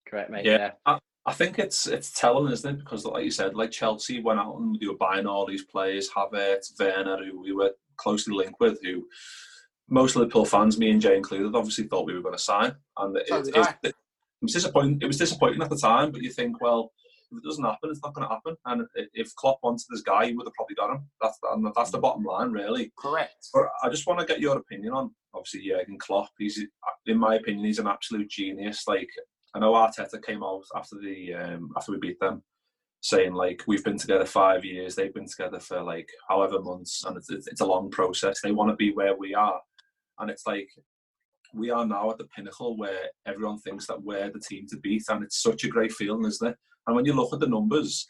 [0.07, 0.45] Correct, mate.
[0.45, 0.59] Yeah.
[0.59, 0.71] yeah.
[0.87, 2.79] I, I think it's it's telling, isn't it?
[2.79, 6.09] Because, like you said, like Chelsea went out and they were buying all these players,
[6.11, 9.07] Havertz, Werner, who we were closely linked with, who
[9.89, 13.17] most Liverpool fans, me and Jay included, obviously thought we were going to sign, and
[13.17, 13.95] it, it, it, it,
[14.43, 14.99] was disappointing.
[15.03, 16.93] It was disappointing at the time, but you think, well,
[17.31, 18.57] if it doesn't happen, it's not going to happen.
[18.67, 21.07] And if Klopp wanted this guy, he would have probably got him.
[21.21, 21.39] That's
[21.77, 22.93] that's the bottom line, really.
[22.99, 23.49] Correct.
[23.53, 26.31] But I just want to get your opinion on, obviously, Jurgen Klopp.
[26.39, 26.65] He's,
[27.07, 28.85] in my opinion, he's an absolute genius.
[28.87, 29.09] Like
[29.55, 32.43] I know Arteta came out after the um, after we beat them
[33.01, 37.17] saying like we've been together five years, they've been together for like however months, and
[37.17, 38.41] it's it's a long process.
[38.41, 39.61] They want to be where we are,
[40.19, 40.69] and it's like
[41.55, 45.05] we are now at the pinnacle where everyone thinks that we're the team to beat,
[45.09, 46.57] and it's such a great feeling, isn't it?
[46.89, 48.07] And when you look at the numbers,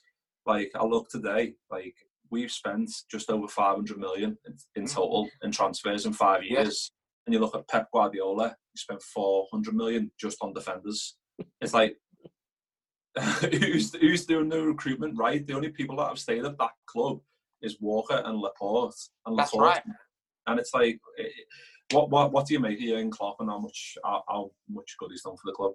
[0.46, 1.96] like I look today, like
[2.30, 4.94] we've spent just over 500 million in, in mm.
[4.94, 6.92] total in transfers in five years.
[7.26, 11.16] And you look at Pep Guardiola, he spent 400 million just on defenders.
[11.60, 11.96] It's like,
[13.18, 15.44] who's, who's doing the recruitment right?
[15.44, 17.18] The only people that have stayed at that club
[17.60, 18.94] is Walker and Laporte.
[19.26, 19.74] And That's Laporte.
[19.74, 19.82] right.
[20.46, 21.00] And it's like,
[21.90, 24.94] what, what, what do you make of Jurgen Klopp and how much, how, how much
[24.98, 25.72] good he's done for the club?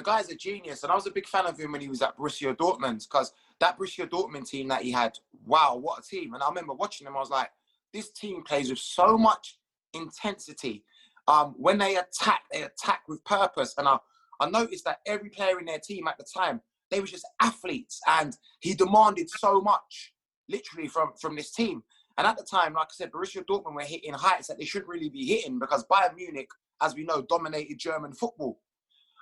[0.00, 2.00] The guy's a genius, and I was a big fan of him when he was
[2.00, 5.12] at Borussia Dortmund because that Borussia Dortmund team that he had,
[5.44, 6.32] wow, what a team!
[6.32, 7.50] And I remember watching them, I was like,
[7.92, 9.58] this team plays with so much
[9.92, 10.84] intensity.
[11.28, 13.98] Um, when they attack, they attack with purpose, and I,
[14.40, 18.00] I noticed that every player in their team at the time, they were just athletes,
[18.08, 20.14] and he demanded so much,
[20.48, 21.82] literally from from this team.
[22.16, 24.88] And at the time, like I said, Borussia Dortmund were hitting heights that they shouldn't
[24.88, 26.48] really be hitting because Bayern Munich,
[26.80, 28.58] as we know, dominated German football.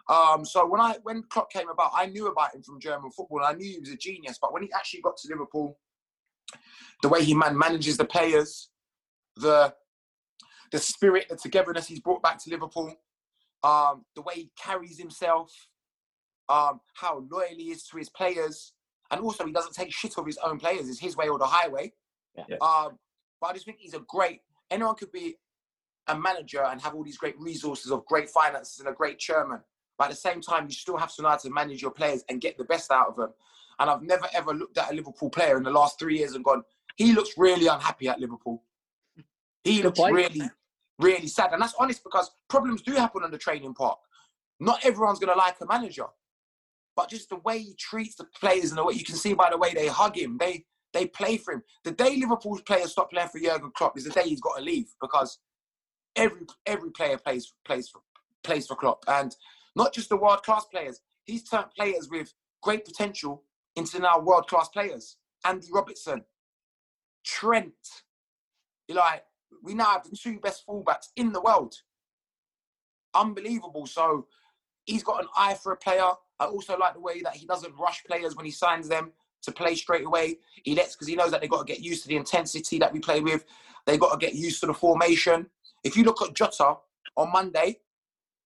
[0.09, 3.45] Um, so when I when Klopp came about, I knew about him from German football.
[3.45, 4.39] I knew he was a genius.
[4.41, 5.79] But when he actually got to Liverpool,
[7.03, 8.71] the way he man manages the players,
[9.37, 9.75] the
[10.73, 12.95] the spirit, the togetherness he's brought back to Liverpool,
[13.63, 15.53] um, the way he carries himself,
[16.49, 18.73] um, how loyal he is to his players,
[19.11, 20.89] and also he doesn't take shit of his own players.
[20.89, 21.93] It's his way or the highway.
[22.37, 22.57] Yeah.
[22.61, 22.99] Um,
[23.41, 24.41] but I just think he's a great.
[24.71, 25.37] Anyone could be
[26.07, 29.61] a manager and have all these great resources of great finances and a great chairman.
[29.99, 32.23] But at the same time, you still have to know how to manage your players
[32.29, 33.31] and get the best out of them.
[33.81, 36.45] And I've never ever looked at a Liverpool player in the last three years and
[36.45, 36.63] gone,
[36.97, 38.63] he looks really unhappy at Liverpool.
[39.65, 40.49] He looks really,
[40.99, 41.53] really sad.
[41.53, 43.99] And that's honest because problems do happen on the training park.
[44.61, 46.07] Not everyone's going to like a manager.
[46.97, 49.51] But just the way he treats the players and the way you can see by
[49.51, 51.63] the way they hug him, they they play for him.
[51.85, 54.63] The day Liverpool's players stop playing for Jurgen Klopp is the day he's got to
[54.63, 55.39] leave because
[56.17, 58.01] every every player plays plays for
[58.43, 59.05] plays for Klopp.
[59.07, 59.35] And
[59.79, 61.01] not just the world class players.
[61.25, 63.45] He's turned players with great potential
[63.77, 65.17] into now world class players.
[65.45, 66.25] Andy Robertson,
[67.25, 67.73] Trent.
[68.89, 69.23] You Like
[69.63, 71.77] we now have the two best fullbacks in the world.
[73.15, 73.87] Unbelievable.
[73.87, 74.27] So
[74.85, 76.11] he's got an eye for a player.
[76.41, 79.13] I also like the way that he doesn't rush players when he signs them
[79.43, 80.39] to play straight away.
[80.65, 82.93] He lets because he knows that they've got to get used to the intensity that
[82.93, 83.45] we play with.
[83.87, 85.47] They've got to get used to the formation.
[85.85, 86.77] If you look at Jota
[87.17, 87.79] on Monday,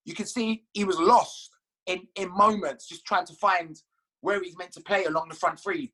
[0.05, 1.51] you can see he was lost
[1.87, 3.81] in, in moments, just trying to find
[4.21, 5.93] where he's meant to play along the front three.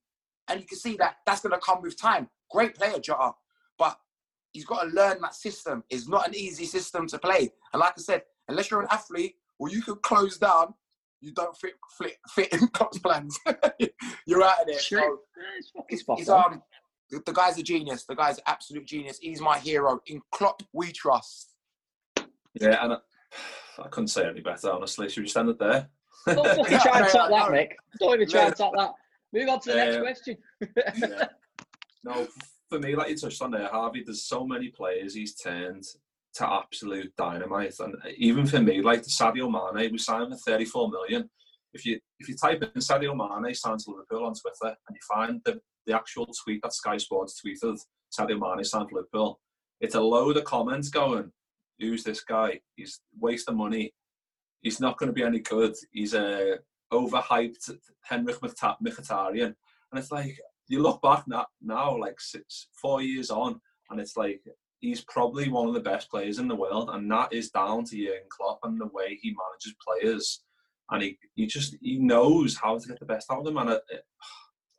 [0.48, 2.28] And you can see that that's going to come with time.
[2.50, 3.32] Great player, Jota,
[3.78, 3.98] but
[4.52, 5.84] he's got to learn that system.
[5.90, 7.50] It's not an easy system to play.
[7.72, 10.74] And like I said, unless you're an athlete or you can close down,
[11.20, 13.38] you don't fit fit, fit in Klopp's plans.
[14.26, 14.78] you're out of there.
[14.78, 15.18] Sure.
[15.74, 16.62] So it's, it's, um,
[17.10, 18.04] the, the guy's a genius.
[18.04, 19.18] The guy's an absolute genius.
[19.20, 20.00] He's my hero.
[20.06, 21.54] In Klopp, we trust.
[22.54, 22.96] Yeah, and
[23.78, 25.08] I couldn't say any better, honestly.
[25.08, 25.88] Should we stand it there?
[26.26, 27.72] Don't fucking try and top that, Mick.
[28.00, 28.92] Don't even try and top that.
[29.32, 30.36] Move on to the next um, question.
[30.76, 31.24] yeah.
[32.04, 32.28] No,
[32.70, 35.82] for me, like you touched on there, Harvey, there's so many players he's turned
[36.34, 37.74] to absolute dynamite.
[37.80, 41.28] And even for me, like the Sadio Mane, we signed him for 34 million.
[41.74, 45.00] If you if you type in Sadio Mane signed to Liverpool on Twitter and you
[45.12, 47.78] find the, the actual tweet that Sky Sports tweeted,
[48.16, 49.40] Sadio Mane signed for Liverpool,
[49.80, 51.32] it's a load of comments going,
[51.78, 52.60] who's this guy?
[52.76, 53.92] He's wasting money.
[54.62, 55.74] He's not going to be any good.
[55.92, 56.58] He's a
[56.92, 57.70] overhyped
[58.10, 59.54] Henrikh Mkhitaryan.
[59.90, 60.38] And it's like,
[60.68, 63.60] you look back now, now, like six, four years on,
[63.90, 64.40] and it's like,
[64.80, 66.90] he's probably one of the best players in the world.
[66.92, 70.42] And that is down to Jurgen Klopp and the way he manages players.
[70.90, 73.56] And he, he just, he knows how to get the best out of them.
[73.58, 73.78] And I,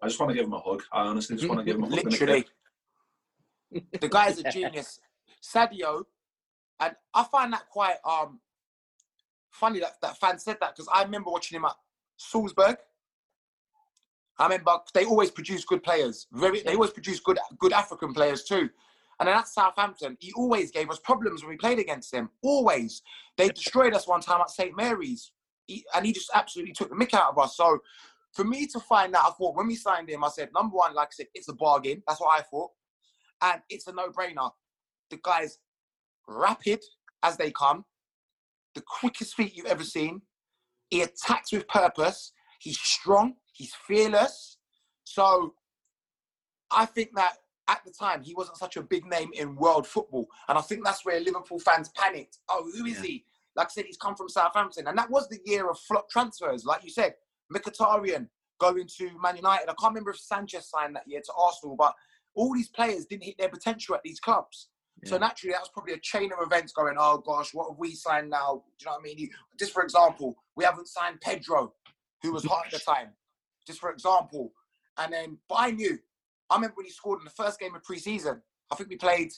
[0.01, 0.83] I just want to give him a hug.
[0.91, 2.05] I honestly just want to give him a hug.
[2.05, 2.45] Literally.
[3.71, 4.99] the guy's a genius.
[5.43, 6.03] Sadio
[6.79, 8.39] and I find that quite um
[9.51, 11.75] funny that that fan said that because I remember watching him at
[12.17, 12.77] Salzburg.
[14.37, 16.27] I remember they always produce good players.
[16.31, 18.69] Very, they always produce good good African players too.
[19.19, 22.29] And then at Southampton, he always gave us problems when we played against him.
[22.41, 23.01] Always.
[23.37, 24.75] They destroyed us one time at St.
[24.77, 25.31] Mary's.
[25.67, 27.57] He, and he just absolutely took the mick out of us.
[27.57, 27.79] So
[28.33, 30.93] for me to find that, I thought when we signed him, I said, number one,
[30.93, 32.01] like I said, it's a bargain.
[32.07, 32.71] That's what I thought.
[33.41, 34.51] And it's a no-brainer.
[35.09, 35.57] The guy's
[36.29, 36.83] rapid
[37.23, 37.85] as they come,
[38.75, 40.21] the quickest feet you've ever seen.
[40.89, 42.31] He attacks with purpose.
[42.59, 43.33] He's strong.
[43.53, 44.57] He's fearless.
[45.03, 45.53] So
[46.71, 47.33] I think that
[47.67, 50.83] at the time he wasn't such a big name in world football, and I think
[50.83, 52.39] that's where Liverpool fans panicked.
[52.49, 53.03] Oh, who is yeah.
[53.03, 53.25] he?
[53.55, 56.65] Like I said, he's come from Southampton, and that was the year of flop transfers.
[56.65, 57.15] Like you said,
[57.53, 58.27] Mkhitaryan,
[58.59, 59.69] going to Man United.
[59.69, 61.93] I can't remember if Sanchez signed that year to Arsenal, but
[62.35, 64.68] all these players didn't hit their potential at these clubs.
[65.05, 67.93] So naturally, that was probably a chain of events going, oh gosh, what have we
[67.95, 68.63] signed now?
[68.77, 69.17] Do you know what I mean?
[69.17, 71.73] You, just for example, we haven't signed Pedro,
[72.21, 73.09] who was hot at the time.
[73.65, 74.51] Just for example.
[74.97, 75.97] And then, but I knew,
[76.49, 78.41] I remember when he scored in the first game of pre-season.
[78.71, 79.31] I think we played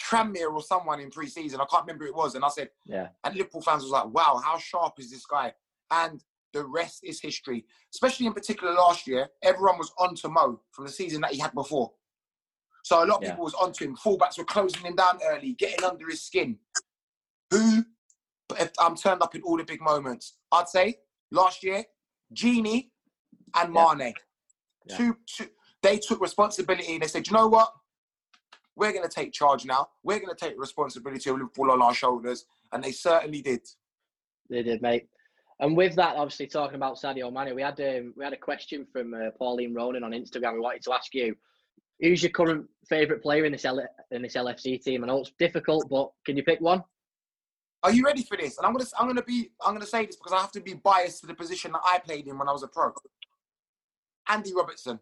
[0.00, 1.60] Tranmere or someone in pre-season.
[1.60, 2.34] I can't remember who it was.
[2.34, 3.08] And I said, Yeah.
[3.22, 5.52] and Liverpool fans was like, wow, how sharp is this guy?
[5.90, 6.22] And
[6.52, 7.64] the rest is history.
[7.92, 11.38] Especially in particular last year, everyone was on to Mo from the season that he
[11.38, 11.92] had before.
[12.84, 13.30] So a lot of Yeah.
[13.30, 13.96] people was onto him.
[13.96, 16.58] Fullbacks were closing him down early, getting under his skin.
[17.50, 17.84] Who
[18.60, 20.34] if I'm turned up in all the big moments?
[20.52, 21.84] I'd say last year,
[22.32, 22.90] Gini
[23.54, 23.72] and.
[23.72, 24.14] Mane.
[24.86, 24.96] Yeah.
[24.98, 25.48] Two, two,
[25.82, 27.72] they took responsibility and they said, you know what?
[28.76, 29.88] We're going to take charge now.
[30.02, 32.44] We're going to take responsibility of Liverpool on our shoulders.
[32.70, 33.66] And they certainly did.
[34.50, 35.08] They did, mate.
[35.60, 38.86] And with that, obviously talking about Sadio Mane, we had um, we had a question
[38.92, 40.54] from uh, Pauline Ronan on Instagram.
[40.54, 41.34] We wanted to ask you,
[42.00, 45.04] who's your current favourite player in this L- in this LFC team?
[45.04, 46.82] I know it's difficult, but can you pick one?
[47.82, 48.56] Are you ready for this?
[48.58, 50.74] And I'm gonna I'm gonna be I'm gonna say this because I have to be
[50.74, 52.92] biased to the position that I played in when I was a pro.
[54.28, 54.98] Andy Robertson.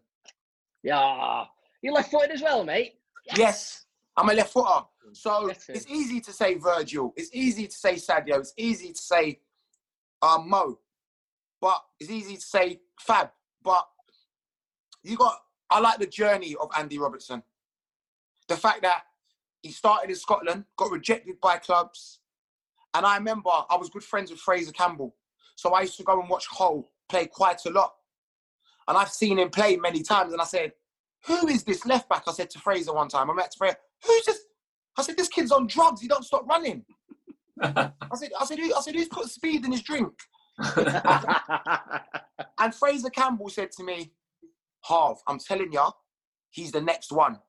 [0.83, 1.45] Yeah,
[1.81, 2.95] you're left footed as well, mate.
[3.37, 3.85] Yes,
[4.17, 4.85] I'm a left footer.
[5.13, 7.13] So it's easy to say Virgil.
[7.15, 8.39] It's easy to say Sadio.
[8.39, 9.39] It's easy to say
[10.21, 10.79] um, Mo.
[11.61, 13.29] But it's easy to say Fab.
[13.63, 13.87] But
[15.03, 15.42] you got
[15.73, 17.41] I like the journey of Andy Robertson.
[18.47, 19.01] The fact that
[19.63, 22.19] he started in Scotland, got rejected by clubs.
[22.93, 25.15] And I remember I was good friends with Fraizer Campbell.
[25.55, 27.93] So I used to go and watch Hull play quite a lot.
[28.87, 30.31] And I've seen him play many times.
[30.31, 30.73] And I said,
[31.25, 32.23] who is this left back?
[32.27, 33.31] I said to Fraizer one time.
[33.31, 33.75] I met Fraizer.
[34.05, 34.39] Who's this?
[34.97, 36.01] I said, this kid's on drugs.
[36.01, 36.85] He don't stop running.
[37.61, 40.13] I said, I said, who, I said, who's put speed in his drink?
[42.63, 44.11] And Fraizer Campbell said to me,
[44.83, 45.91] Harv, I'm telling ya,
[46.51, 47.39] he's the next one.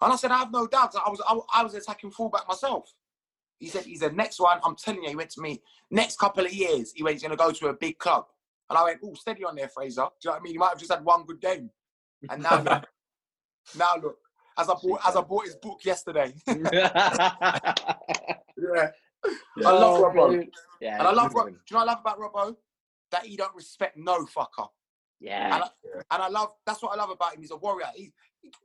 [0.00, 0.94] And I said, I have no doubt.
[0.94, 2.92] I was, I, I was attacking fullback myself.
[3.58, 4.60] He said, he's the next one.
[4.62, 7.36] I'm telling you, he went to me, next couple of years, he went, he's going
[7.36, 8.26] to go to a big club.
[8.70, 9.96] And I went, oh, steady on there, Fraizer.
[9.96, 10.52] Do you know what I mean?
[10.52, 11.70] He might have just had one good game.
[12.30, 12.86] And now look,
[13.78, 14.18] now look,
[14.58, 16.34] as I bought, as I bought his book yesterday.
[16.46, 16.60] yeah.
[19.64, 20.46] I love Robbo.
[20.80, 21.34] Yeah, And I love, brilliant.
[21.34, 22.56] Rob, do you know what I love about Robbo?
[23.10, 24.68] That he don't respect no fucker.
[25.20, 25.68] Yeah, And I,
[26.14, 27.40] and I love that's what I love about him.
[27.40, 27.86] He's a warrior.
[27.94, 28.12] He,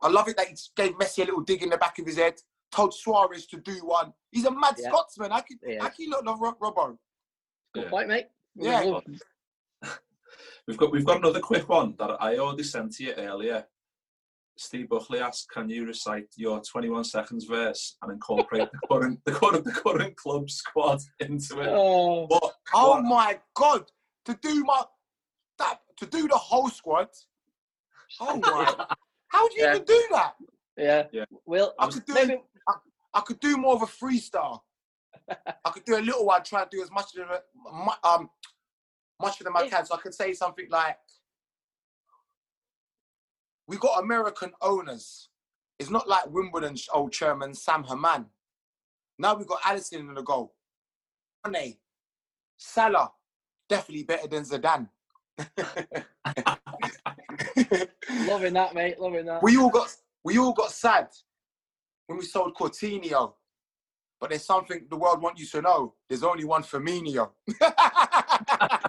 [0.01, 2.17] I love it that he gave Messi a little dig in the back of his
[2.17, 2.35] head.
[2.71, 4.13] Told Suarez to do one.
[4.31, 4.89] He's a mad Yeah.
[4.89, 5.31] Scotsman.
[5.31, 5.83] I can Yeah.
[5.83, 6.97] I can look love Rob- Robbo.
[7.73, 7.89] good Yeah.
[7.89, 8.27] point, mate.
[8.55, 8.99] Yeah.
[10.67, 13.65] We've got we've got another quick one that I already sent to you earlier.
[14.57, 19.31] Steve Buckley asked, "Can you recite your 21 seconds verse and incorporate the current the
[19.33, 23.91] current the current club squad into it?" Oh, But Oh what- my god.
[24.25, 24.87] To do my that
[25.97, 27.10] to do the whole squad.
[28.19, 28.86] Oh my
[29.29, 29.73] how do you Yeah.
[29.75, 30.36] even do that?
[30.77, 31.08] yeah.
[31.12, 31.25] Yeah.
[31.45, 32.38] Well, I could do maybe
[33.13, 34.62] I could do more of a freestyle.
[35.29, 37.43] I could do a little one, try to do as much of it,
[38.03, 38.29] um,
[39.19, 39.86] much of them I can.
[39.86, 40.99] So I could say something like,
[43.67, 45.29] "We got American owners.
[45.79, 48.29] It's not like Wimbledon's old chairman Sam Hammam.
[49.17, 50.56] Now we've got Alisson in the goal.
[51.49, 51.77] Mane,
[52.58, 53.12] Salah,
[53.69, 54.89] definitely better than Zidane.
[58.27, 58.99] Loving that, mate.
[58.99, 59.41] Loving that.
[59.43, 59.89] we all got
[60.23, 61.07] we all got sad
[62.07, 63.33] when we sold Coutinho.
[64.19, 65.95] But there's something the world want you to know.
[66.07, 67.31] There's only one Firmino.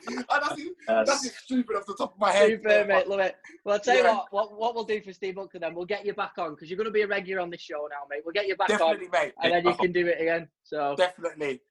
[0.07, 1.27] And that's, it- that's Yes.
[1.27, 2.51] it stupid off the top of my head.
[2.51, 3.09] Super, mate.
[3.09, 3.37] Love it.
[3.65, 4.53] Well, I'll tell you what, what.
[4.59, 6.85] What we'll do for Steve Buckley then, we'll get you back on because you're going
[6.87, 8.21] to be a regular on this show now, mate.
[8.25, 9.33] We'll get you back Definitely, on, mate.
[9.43, 10.49] and then you can do it again.
[10.63, 11.63] So, Definitely.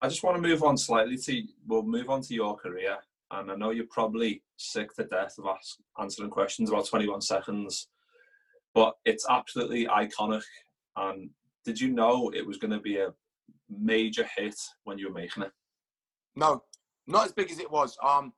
[0.00, 2.96] I just want to move on slightly to we'll move on to your career,
[3.32, 7.88] and I know you're probably sick to death of ask, answering questions about 21 seconds,
[8.74, 10.42] but it's absolutely iconic.
[10.96, 11.30] And
[11.64, 13.12] did you know it was going to be a
[13.70, 15.50] major hit when you were making it?
[16.36, 16.62] No,
[17.06, 17.96] not as big as it was.
[18.04, 18.32] Um,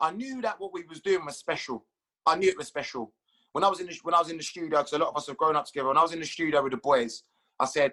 [0.00, 1.86] I knew that what we was doing was special.
[2.26, 3.12] I knew it was special.
[3.52, 5.16] When I was in the, when I was in the studio, because a lot of
[5.16, 5.88] us have grown up together.
[5.88, 7.24] When I was in the studio with the boys,
[7.58, 7.92] I said,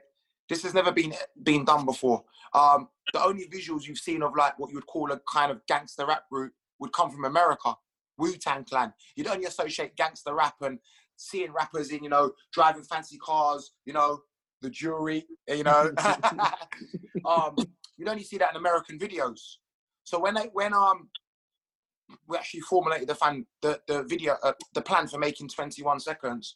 [0.49, 2.23] "This has never been been done before."
[2.53, 5.65] Um, the only visuals you've seen of like what you would call a kind of
[5.67, 7.75] gangster rap route would come from America,
[8.17, 8.93] Wu Tang Clan.
[9.15, 10.79] You'd only associate gangster rap and
[11.15, 14.21] seeing rappers in, you know, driving fancy cars, you know,
[14.61, 15.91] the jewelry, you know.
[17.25, 17.55] um,
[17.97, 19.39] you'd only see that in American videos.
[20.03, 21.09] So when they when um
[22.27, 26.55] we actually formulated the fan the the video uh, the plan for making 21 seconds,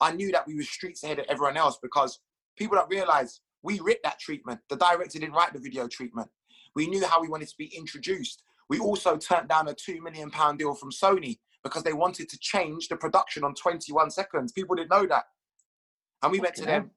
[0.00, 2.18] I knew that we were streets ahead of everyone else because
[2.62, 4.60] people don't realize we writ that treatment.
[4.70, 6.28] The director didn't write the video treatment.
[6.76, 8.44] We knew how we wanted to be introduced.
[8.68, 12.38] We also turned down a two million pound deal from Sony because they wanted to
[12.38, 14.52] change the production on 21 seconds.
[14.52, 15.24] People didn't know that.
[16.22, 16.90] And we went to them.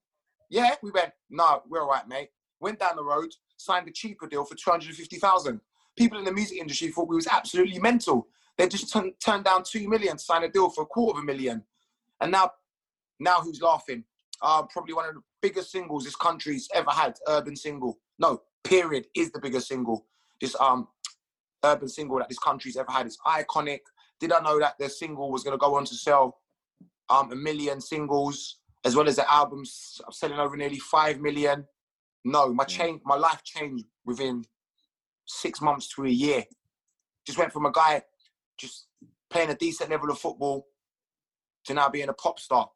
[0.50, 2.30] Yeah, we went, no, we're all right, mate.
[2.60, 5.60] Went down the road, signed a cheaper deal for 250,000.
[5.98, 8.28] People in the music industry thought we was absolutely mental.
[8.58, 11.24] They just turned turned down two million to sign a deal for a quarter of
[11.24, 11.64] a million.
[12.22, 12.52] And now,
[13.20, 14.04] now who's laughing?
[14.42, 17.98] Uh, probably one of the biggest singles this country's ever had, urban single.
[18.20, 20.06] No, period, is the biggest single.
[20.42, 20.88] This um
[21.64, 23.06] urban single that this country's ever had.
[23.06, 23.80] It's iconic.
[24.20, 26.40] Did I know that the single was gonna go on to sell
[27.10, 31.66] um a million singles, as well as the albums selling over nearly five million?
[32.24, 34.44] No, my change, my life changed within
[35.26, 36.44] six months to a year.
[37.26, 38.02] Just went from a guy
[38.58, 38.88] just
[39.30, 40.68] playing a decent level of football
[41.66, 42.70] to now being a pop star.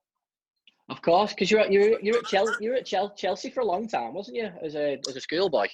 [0.90, 3.66] Of course, because you're at you're you're at Chelsea you're at Chel- Chelsea for a
[3.66, 4.50] long time, wasn't you?
[4.64, 5.68] As a as a schoolboy.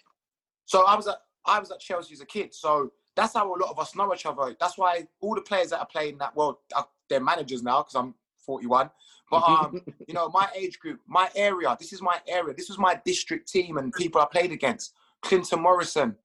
[0.66, 2.53] So I was at I was at Chelsea as a kid.
[2.53, 4.55] So that's how a lot of us know each other.
[4.59, 7.95] That's why all the players that are playing that well, uh, they're managers now because
[7.95, 8.13] I'm
[8.45, 8.89] 41.
[9.32, 12.53] But um, you know, my age group, my area, this is my area.
[12.53, 14.93] This was my district team and people I played against.
[15.22, 16.16] Clinton Morrison,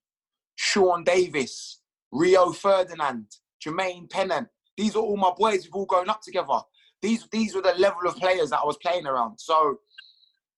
[0.57, 1.81] Sean Davis,
[2.13, 3.27] Rio Ferdinand,
[3.65, 4.49] Jermaine Pennant.
[4.77, 5.65] These are all my boys.
[5.65, 6.61] We've all grown up together.
[7.03, 9.39] These these were the level of players that I was playing around.
[9.39, 9.79] So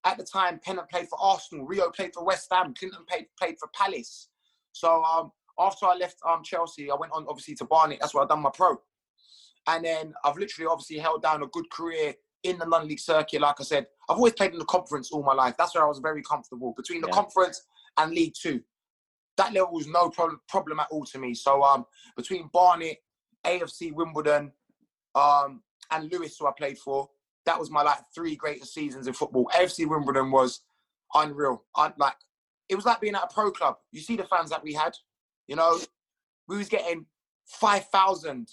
[0.05, 3.57] at the time, Pennant played for Arsenal, Rio played for West Ham, Clinton played, played
[3.61, 4.29] for Palace.
[4.73, 7.99] So um, after I left um, Chelsea, I went on obviously to Barnet.
[8.01, 8.77] That's where I done my pro.
[9.69, 13.41] And then I've literally obviously held down a good career in the non-league circuit.
[13.41, 15.55] Like I said, I've always played in the conference all my life.
[15.57, 17.15] That's where I was very comfortable between the Yeah.
[17.15, 17.63] conference
[17.97, 18.61] and League Two.
[19.37, 21.35] That level was no problem problem at all to me.
[21.35, 21.87] So um,
[22.17, 22.99] between Barnet,
[23.47, 24.53] AFC Wimbledon,
[25.15, 25.63] um,
[25.93, 27.09] and Lewes, who I played for,
[27.47, 29.51] that was my like three greatest seasons in football.
[29.55, 30.61] FC Wimbledon was
[31.15, 31.65] unreal.
[31.77, 32.15] Un- like
[32.69, 33.77] it was like being at a pro club.
[33.91, 34.93] You see the fans that we had,
[35.49, 35.79] you know,
[36.49, 37.07] we was getting
[37.47, 38.49] five thousand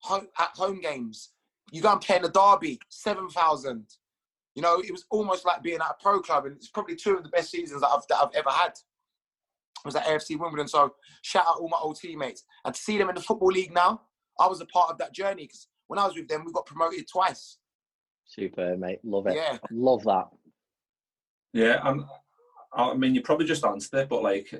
[0.00, 1.30] home, at home games.
[1.72, 3.86] You go and play in a derby, seven thousand.
[4.54, 7.16] You know, it was almost like being at a pro club, and it's probably two
[7.16, 8.72] of the best seasons that I've that I've ever had.
[9.84, 10.68] Was at AFC Wimbledon.
[10.68, 13.74] So shout out all my old teammates, and to see them in the football league
[13.74, 14.02] now,
[14.38, 16.66] I was a part of that journey because when I was with them, we got
[16.66, 17.58] promoted twice.
[18.26, 19.00] Super, mate.
[19.04, 19.36] Love it.
[19.36, 19.58] Yeah.
[19.70, 20.28] Love that.
[21.52, 22.04] Yeah, and
[22.72, 24.52] I mean, you probably just answered it, but like,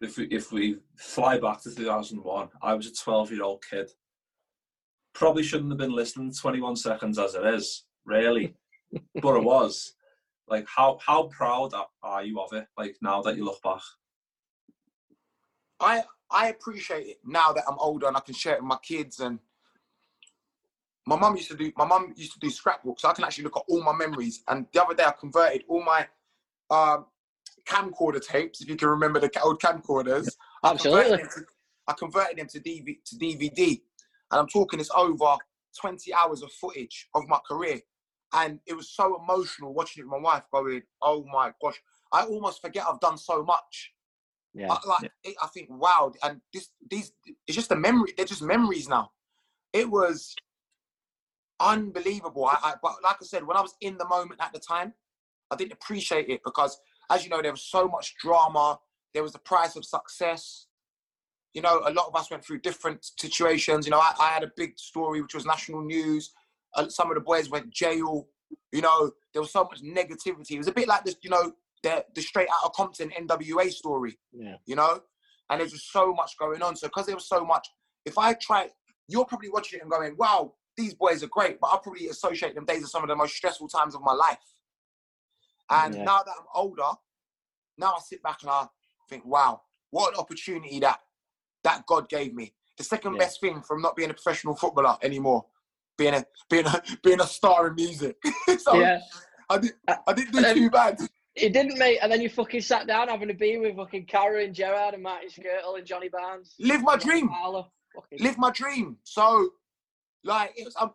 [0.00, 3.90] if we, if we fly back to 2001, I was a 12 year old kid.
[5.14, 8.54] Probably shouldn't have been listening to 21 seconds as it is, really,
[9.22, 9.94] but it was.
[10.48, 12.66] Like, how how proud are- are you of it?
[12.76, 13.80] Like now that you look back,
[15.80, 18.78] I I appreciate it now that I'm older and I can share it with my
[18.82, 19.38] kids and
[21.06, 23.02] my mum used to do my mum used to do scrapbooks.
[23.02, 24.42] So I can actually look at all my memories.
[24.48, 26.06] And the other day I converted all my
[26.70, 27.06] um,
[27.66, 30.28] camcorder tapes, if you can remember the old camcorders.
[30.62, 31.02] I Absolutely.
[31.02, 31.52] converted them to,
[31.88, 33.80] I converted them to, DV, to DVD.
[34.30, 35.36] And I'm talking it's over
[35.80, 37.80] 20 hours of footage of my career.
[38.34, 41.80] And it was so emotional watching it with my wife going, oh my gosh,
[42.12, 43.92] I almost forget I've done so much.
[44.54, 44.70] Yeah.
[44.70, 47.12] I, like it, I think, wow, and this these
[47.46, 48.12] it's just a memory.
[48.14, 49.10] They're just memories now.
[49.72, 50.34] It was
[51.62, 52.46] unbelievable.
[52.46, 54.92] I, I but like I said, when I was in the moment at the time,
[55.50, 56.78] I didn't appreciate it because,
[57.10, 58.78] as you know, there was so much drama.
[59.14, 60.66] There was the price of success.
[61.54, 63.86] You know, a lot of us went through different situations.
[63.86, 66.32] You know, I, I had a big story which was national news.
[66.74, 68.26] Uh, some of the boys went jail.
[68.72, 70.52] You know, there was so much negativity.
[70.52, 71.52] It was a bit like this, you know,
[71.82, 74.56] the the straight out of Compton NWA story Yeah.
[74.66, 75.00] you know?
[75.50, 76.76] And there's just so much going on.
[76.76, 77.68] So because there was so much,
[78.06, 78.70] if I try,
[79.08, 82.54] you're probably watching it and going, wow, these boys are great, but I'll probably associate
[82.54, 84.38] them days as some of the most stressful times of my life.
[85.70, 86.04] And Yeah.
[86.04, 86.90] now that I'm older,
[87.78, 88.66] now I sit back and I
[89.08, 91.00] think, wow, what an opportunity that
[91.64, 92.52] that God gave me.
[92.76, 93.20] The second Yeah.
[93.20, 95.46] best thing from not being a professional footballer anymore,
[95.96, 98.16] being a being a being a star in music.
[98.58, 99.00] so yeah.
[99.48, 100.98] I did Uh, I didn't do then- too bad.
[101.34, 101.98] It didn't, mate.
[102.02, 105.02] And then you fucking sat down having a beer with fucking Carra and Gerrard and
[105.02, 106.54] Martin Skrtel and Johnny Barnes.
[106.58, 107.30] Live my dream.
[108.20, 108.98] Live my dream.
[109.04, 109.48] So,
[110.24, 110.92] like, it was um,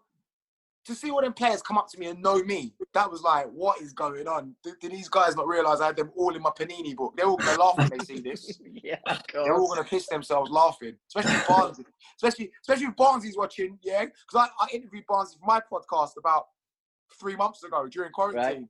[0.88, 2.74] to see all them players come up to me and know me.
[2.94, 4.56] That was like, what is going on?
[4.64, 7.14] Did, did these guys not realize I had them all in my panini book?
[7.16, 8.60] They're all gonna laugh when they see this.
[8.84, 8.96] yeah,
[9.34, 11.80] They're all gonna piss themselves laughing, especially Barnes,
[12.16, 13.78] especially especially if Barnesy's watching.
[13.84, 16.48] Yeah, because I, I interviewed Barnesy for my podcast about
[17.20, 18.70] three months ago during quarantine.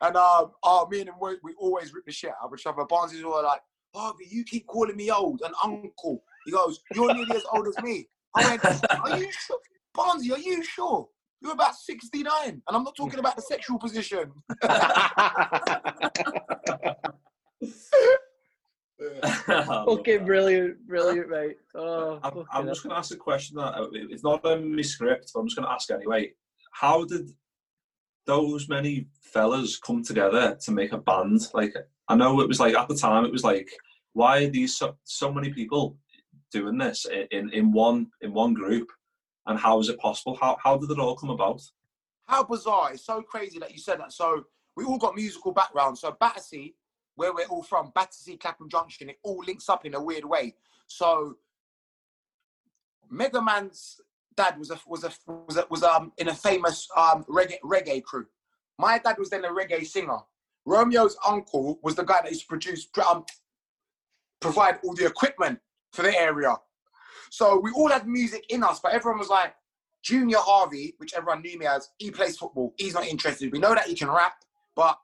[0.00, 2.66] And um, oh, me and him, we, we always rip the shit out of each
[2.66, 2.84] other.
[2.84, 3.60] Barnesy's all like,
[3.94, 6.22] Harvey, you keep calling me old and uncle.
[6.44, 8.06] He goes, You're nearly as old as me.
[8.36, 9.28] I went, Are you?
[9.98, 11.08] Barnesy, are you sure?
[11.42, 12.30] You're about 69.
[12.46, 14.32] And I'm not talking about the sexual position.
[19.48, 21.56] okay, brilliant, brilliant, mate.
[21.74, 24.82] Oh, I'm, I'm just going to ask a question that uh, it's not in my
[24.82, 26.32] script, but I'm just going to ask anyway.
[26.72, 27.30] How did
[28.26, 31.40] those many fellas come together to make a band?
[31.54, 31.74] Like,
[32.08, 33.68] I know it was like at the time, it was like,
[34.12, 35.96] why are these so, so many people
[36.52, 38.88] doing this in, in one in one group?
[39.48, 40.36] And how is it possible?
[40.40, 41.62] How how did it all come about?
[42.26, 42.92] How bizarre!
[42.92, 44.12] It's so crazy that you said that.
[44.12, 44.44] So
[44.76, 46.02] we all got musical backgrounds.
[46.02, 46.74] So Battersea,
[47.16, 50.54] where we're all from, Battersea, Clapham Junction, it all links up in a weird way.
[50.86, 51.36] So
[53.12, 54.00] Megaman's
[54.36, 58.02] dad was a was a was a, was um in a famous um reggae reggae
[58.02, 58.26] crew.
[58.78, 60.18] My dad was then a reggae singer.
[60.66, 63.24] Romeo's uncle was the guy that used to produce um,
[64.40, 65.58] provide all the equipment
[65.92, 66.54] for the area.
[67.30, 69.54] So we all had music in us, but everyone was like,
[70.02, 72.72] Junior Harvey, which everyone knew me as, he plays football.
[72.78, 73.52] He's not interested.
[73.52, 74.34] We know that he can rap,
[74.76, 74.96] but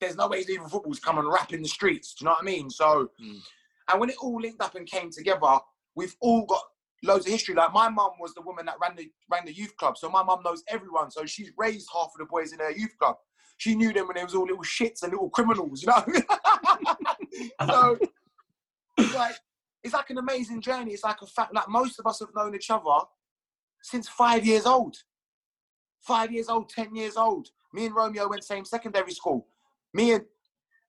[0.00, 2.14] there's no way he's leaving football to come and rap in the streets.
[2.14, 2.70] Do you know what I mean?
[2.70, 3.38] So, mm.
[3.90, 5.58] and when it all linked up and came together,
[5.94, 6.62] we've all got
[7.02, 7.54] loads of history.
[7.54, 10.22] Like my mum was the woman that ran the ran the youth club, so my
[10.22, 11.10] mum knows everyone.
[11.10, 13.16] So she's raised half of the boys in her youth club.
[13.58, 16.04] She knew them when they was all little shits and little criminals, you know.
[17.66, 17.98] so
[19.14, 19.36] like
[19.86, 20.92] it's like an amazing journey.
[20.92, 21.54] It's like a fact.
[21.54, 23.06] Like most of us have known each other
[23.82, 24.96] since five years old.
[26.00, 27.48] Five years old, ten years old.
[27.72, 29.46] Me and Romeo went same secondary school.
[29.94, 30.24] Me and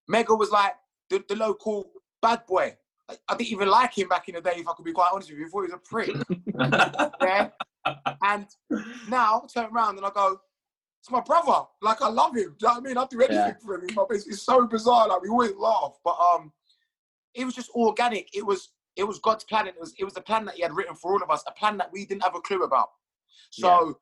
[0.07, 0.73] Mega was like
[1.11, 1.91] the, the local
[2.23, 2.75] bad boy.
[3.07, 5.29] I didn't even like him back in the day, if I could be quite honest
[5.29, 5.45] with you.
[5.45, 7.13] I thought he was a prick.
[7.21, 7.49] yeah.
[8.23, 8.47] And
[9.07, 10.39] now I turn around and I go,
[10.99, 11.65] it's my brother.
[11.83, 12.55] Like I love him.
[12.57, 12.97] Do you know what I mean?
[12.97, 13.53] I'd do anything yeah.
[13.63, 13.87] for him.
[14.09, 15.07] It's, it's so bizarre.
[15.07, 15.93] Like we always laugh.
[16.03, 16.51] But um
[17.35, 18.35] it was just organic.
[18.35, 19.67] It was it was God's plan.
[19.67, 21.51] It was it was the plan that He had written for all of us, a
[21.51, 22.89] plan that we didn't have a clue about.
[23.51, 23.93] So, yeah.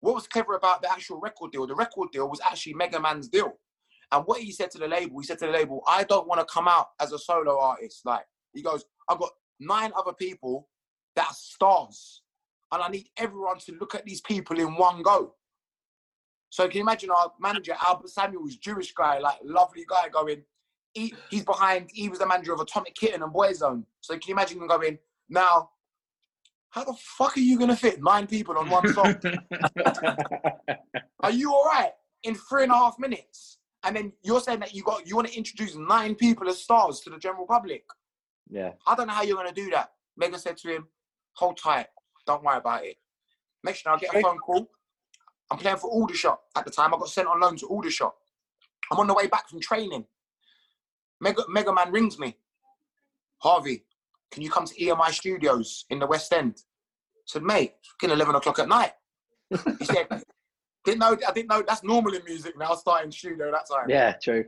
[0.00, 1.66] what was clever about the actual record deal?
[1.66, 3.52] The record deal was actually Megaman's deal.
[4.10, 6.40] And what he said to the label, he said to the label, "I don't want
[6.40, 8.04] to come out as a solo artist.
[8.04, 8.24] Like
[8.54, 9.30] he goes, I've got
[9.60, 10.68] nine other people
[11.14, 12.22] that are stars,
[12.72, 15.34] and I need everyone to look at these people in one go."
[16.50, 20.42] So can you imagine our manager Albert Samuels, Jewish guy, like lovely guy, going,
[20.94, 21.90] he, he's behind.
[21.92, 23.84] He was the manager of Atomic Kitten and Boyzone.
[24.00, 25.70] So can you imagine him going now?
[26.70, 29.16] How the fuck are you gonna fit nine people on one song?
[31.20, 33.58] are you all right in three and a half minutes?
[33.84, 37.00] And then you're saying that you got you want to introduce nine people as stars
[37.00, 37.84] to the general public.
[38.50, 38.72] Yeah.
[38.86, 39.92] I don't know how you're gonna do that.
[40.16, 40.88] Megan said to him,
[41.34, 41.88] "Hold tight,
[42.26, 42.96] don't worry about it."
[43.64, 44.70] Next time I get a phone call.
[45.50, 46.94] I'm playing for Aldershot at the time.
[46.94, 48.14] I got sent on loan to Aldershot.
[48.90, 50.06] I'm on the way back from training.
[51.22, 52.36] Mega, Megaman rings me.
[53.38, 53.84] Harvey,
[54.32, 56.54] can you come to EMI Studios in the West End?
[56.58, 58.92] I said, mate, it's 11 o'clock at night.
[59.78, 60.06] He said,
[60.84, 63.88] didn't know, I didn't know that's normal in music now, starting studio that time.
[63.88, 64.46] Yeah, true.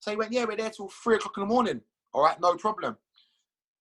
[0.00, 1.80] So he went, yeah, we're there till three o'clock in the morning.
[2.12, 2.98] All right, no problem.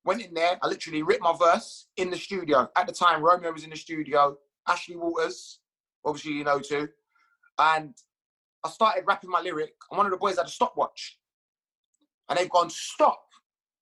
[0.05, 2.69] Went in there, I literally ripped my verse in the studio.
[2.77, 5.59] At the time, Romeo was in the studio, Ashley Walters,
[6.05, 6.87] obviously you know too.
[7.59, 7.93] And
[8.63, 11.17] I started rapping my lyric, and one of the boys had a stopwatch
[12.33, 13.27] and they've gone stop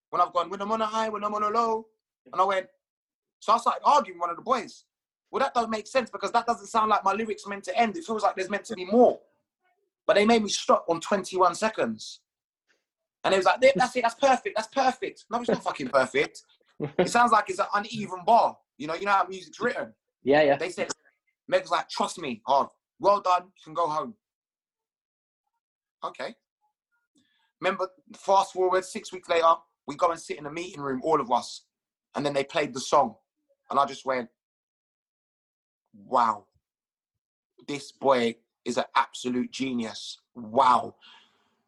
[0.09, 1.87] when I've gone when I'm on a high, when I'm on a low,
[2.31, 2.67] and I went.
[3.39, 4.83] So I started arguing with one of the boys.
[5.31, 7.95] Well, that doesn't make sense because that doesn't sound like my lyrics meant to end.
[7.95, 9.19] It feels like there's meant to be more.
[10.05, 12.19] But they made me stop on 21 seconds.
[13.23, 15.25] And it was like, that's it, that's perfect, that's perfect.
[15.31, 16.41] No, it's not fucking perfect.
[16.97, 18.57] It sounds like it's an uneven bar.
[18.77, 19.93] You know, you know how music's written.
[20.23, 20.57] Yeah, yeah.
[20.57, 20.89] They said,
[21.47, 22.67] Meg's like, trust me, hard.
[22.99, 24.15] Well done, you can go home.
[26.03, 26.35] Okay.
[27.61, 27.87] Remember,
[28.17, 29.53] fast forward six weeks later,
[29.87, 31.65] we go and sit in a meeting room, all of us,
[32.15, 33.15] and then they played the song,
[33.69, 34.29] and I just went,
[35.93, 36.47] "Wow,
[37.67, 38.35] this boy
[38.65, 40.19] is an absolute genius!
[40.33, 40.95] Wow."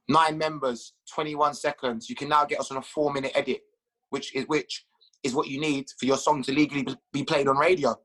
[0.10, 2.10] Nine members, 21 seconds.
[2.10, 3.62] You can now get us on a four-minute edit,
[4.10, 4.86] which is which
[5.24, 7.96] is what you need for your song to legally be played on radio.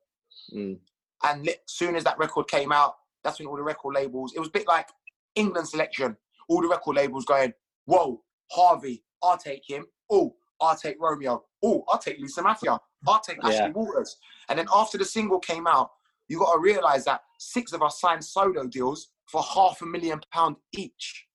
[0.55, 0.79] Mm.
[1.25, 4.33] And as soon as that record came out, that's when all the record labels.
[4.35, 4.89] It was a bit like
[5.35, 6.17] England selection.
[6.49, 7.53] All the record labels going,
[7.89, 8.23] whoa,
[8.53, 9.87] Harvey, I'll take him.
[10.11, 11.43] Oh, I'll take Romeo.
[11.65, 12.79] Oh, I'll take Lisa Maffia.
[13.07, 13.71] I'll take Ashley yeah.
[13.71, 14.17] Walters.
[14.49, 15.91] And then after the single came out,
[16.29, 20.21] you got to realize that six of us signed solo deals for half a million
[20.33, 21.27] pound each.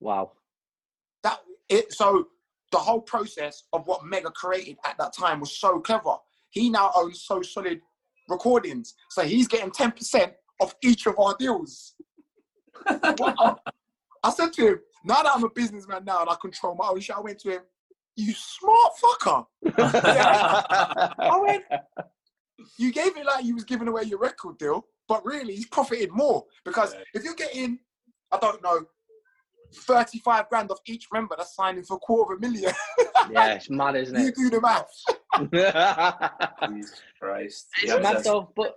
[0.00, 0.32] Wow.
[1.24, 2.28] That it so
[2.70, 6.14] the whole process of what Mega created at that time was so clever.
[6.50, 7.80] He now owns So Solid
[8.28, 11.94] Recordings, so he's getting ten percent of each of our deals.
[12.86, 17.00] I said to him, now that I'm a businessman now and I control my own
[17.00, 17.62] shit, I went to him,
[18.16, 19.46] you smart fucker.
[19.78, 21.64] I went,
[22.78, 26.10] you gave it like you was giving away your record deal, but really he's profited
[26.12, 27.78] more because if you're getting,
[28.32, 28.86] I don't know,
[29.74, 31.34] 35 grand off each member.
[31.36, 32.72] That's signing for a quarter of a million.
[33.30, 34.22] yeah, it's mad, isn't it?
[34.22, 34.88] you do the math.
[36.68, 37.68] Jesus Christ.
[37.82, 38.76] It's Yeah, mad though, but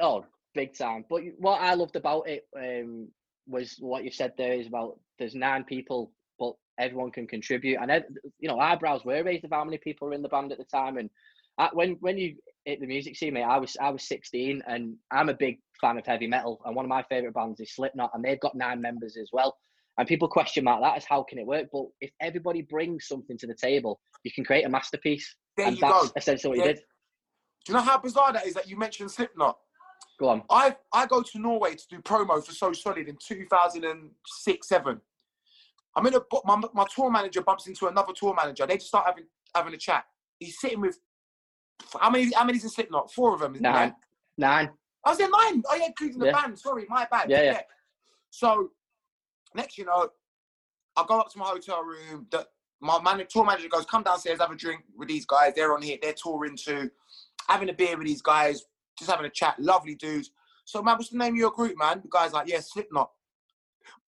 [0.00, 1.04] oh, big time.
[1.08, 3.08] But what I loved about it um,
[3.48, 7.78] was what you said there is about there's nine people, but everyone can contribute.
[7.80, 8.04] And
[8.38, 10.64] you know, eyebrows were raised of how many people were in the band at the
[10.64, 10.98] time.
[10.98, 11.10] And
[11.58, 14.96] I, when when you hit the music scene, mate, I was I was 16, and
[15.10, 16.60] I'm a big fan of heavy metal.
[16.64, 19.56] And one of my favorite bands is Slipknot, and they've got nine members as well.
[19.98, 21.66] And people question mark that as how can it work?
[21.72, 25.34] But if everybody brings something to the table, you can create a masterpiece.
[25.56, 26.12] There and you that's go.
[26.16, 26.70] essentially what Yeah.
[26.70, 26.82] you did.
[27.64, 29.58] Do you know how bizarre that is that you mentioned Slipknot?
[30.18, 30.42] Go on.
[30.50, 35.00] I I go to Norway to do promo for So Solid in 2006 7.
[35.96, 38.66] I'm in a my, my tour manager bumps into another tour manager.
[38.66, 39.24] They just start having
[39.54, 40.04] having a chat.
[40.38, 40.98] He's sitting with
[42.00, 43.12] how many how many's in Slipknot?
[43.12, 43.56] Four of them.
[43.60, 43.72] Nine.
[43.72, 43.94] there?
[44.36, 44.70] Nine.
[45.04, 45.62] I was in nine.
[45.68, 46.32] Oh yeah, including the Yeah.
[46.32, 46.58] band.
[46.58, 47.30] Sorry, my bad.
[47.30, 47.60] Yeah, yeah.
[48.30, 48.72] So
[49.54, 50.08] next, you know,
[50.96, 52.26] I go up to my hotel room.
[52.30, 52.46] The,
[52.80, 55.52] my man, tour manager goes, "Come downstairs, have a drink with these guys.
[55.54, 55.98] They're on here.
[56.00, 56.90] They're touring too.
[57.48, 58.64] Having a beer with these guys,
[58.98, 59.58] just having a chat.
[59.58, 60.30] Lovely dudes.
[60.64, 62.00] So man, what's the name of your group, man?
[62.02, 63.10] The guy's like, "Yeah, Slipknot."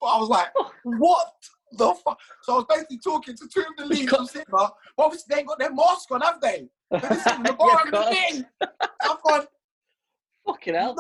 [0.00, 0.48] But I was like,
[0.84, 1.32] "What
[1.72, 4.74] the fuck?" So I was basically talking to two of the leads from Slipknot.
[4.98, 6.68] Obviously, they ain't got their mask on, have they?
[6.90, 8.30] They're just sitting in the bar Yeah, having a of course.
[8.30, 8.44] thing.
[9.02, 9.46] I've gone.
[10.46, 10.96] Fucking hell.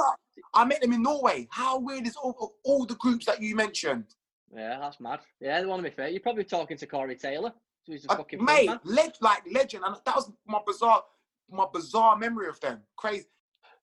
[0.54, 1.46] I met them in Norway.
[1.50, 4.04] How weird is all, all the groups that you mentioned?
[4.54, 5.20] Yeah, that's mad.
[5.40, 6.08] Yeah, they want to be fair.
[6.08, 7.52] You're probably talking to Corey Taylor.
[7.84, 11.02] So he's a Uh, fucking mate, leg, like legend, and that was my bizarre,
[11.50, 12.80] my bizarre memory of them.
[12.96, 13.26] Crazy.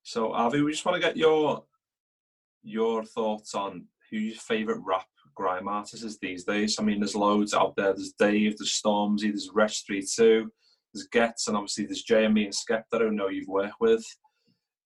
[0.08, 1.66] So, Avi, we just want to get your
[2.64, 5.05] your thoughts on who your favourite rap
[5.36, 6.78] grime artist is these days.
[6.80, 7.93] I mean, there's loads out there.
[7.93, 10.49] There's Dave, there's Stormzy, there's Wretch 32,
[10.93, 14.05] there's Ghetts, and obviously there's JME and Skepta, who I don't know you've worked with.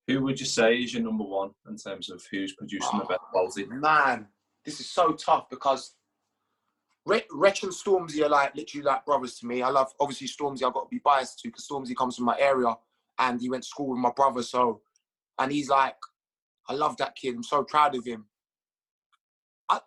[0.08, 3.10] Who would you say is your number one in terms of who's producing the ah,
[3.10, 3.66] best quality?
[3.68, 4.26] Man,
[4.66, 5.94] this is so tough because
[7.06, 9.62] Re- and Stormzy are like literally like brothers to me.
[9.62, 10.64] I love obviously Stormzy.
[10.64, 12.74] I've got to be biased to because Stormzy comes from my area
[13.20, 14.42] and he went to school with my brother.
[14.42, 14.82] So,
[15.42, 15.96] and he's like,
[16.70, 17.36] I love that kid.
[17.36, 18.26] I'm so proud of him.
[19.70, 19.80] I,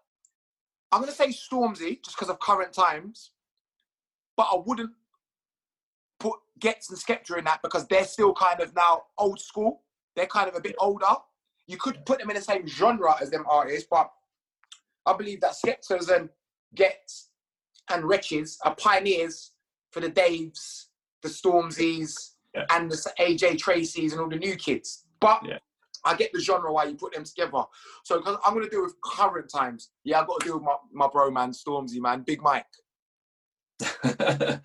[0.91, 3.31] I'm gonna say Stormzy just because of current times,
[4.37, 4.91] but I wouldn't
[6.19, 9.83] put Ghetts and Skepta in that because they're still kind of now old school.
[10.17, 11.07] They're kind of a bit older.
[11.69, 14.11] You could put them in the same genre as them artists, but
[15.07, 16.29] I believe that Skepta's and
[16.75, 17.31] Ghetts
[17.91, 19.53] and Wretches are pioneers
[19.93, 20.87] for the Daves,
[21.23, 22.67] the Stormzys, Yeah.
[22.71, 25.05] and the AJ Tracey's and all the new kids.
[25.25, 25.59] But Yeah.
[26.07, 27.63] I get the genre why you put them together.
[28.05, 29.91] So 'cause I'm gonna do with current times.
[30.05, 32.67] Yeah, I've got to do with my, my bro man, Stormzy man, Big Mike.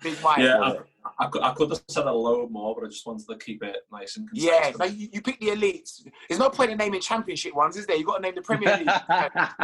[0.02, 0.38] Big Mike.
[0.38, 0.76] yeah, I,
[1.18, 3.62] I, could, I could have said a load more, but I just wanted to keep
[3.62, 4.46] it nice and concise.
[4.50, 6.02] Yeah, like you, you pick the elites.
[6.28, 7.96] There's no point in naming championship ones, is there?
[7.96, 8.86] You got to name the Premier League.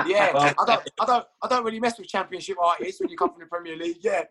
[0.06, 3.16] yeah, Well- I don't, I don't, I don't really mess with championship artists when you
[3.16, 3.98] come from the Premier League.
[4.00, 4.24] Yeah,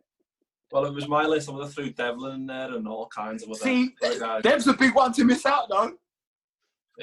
[0.72, 1.48] Well, it was my list.
[1.48, 3.96] I would have threw Devlin in there and all kinds of other see.
[4.42, 5.94] Deb's a big one to miss out though.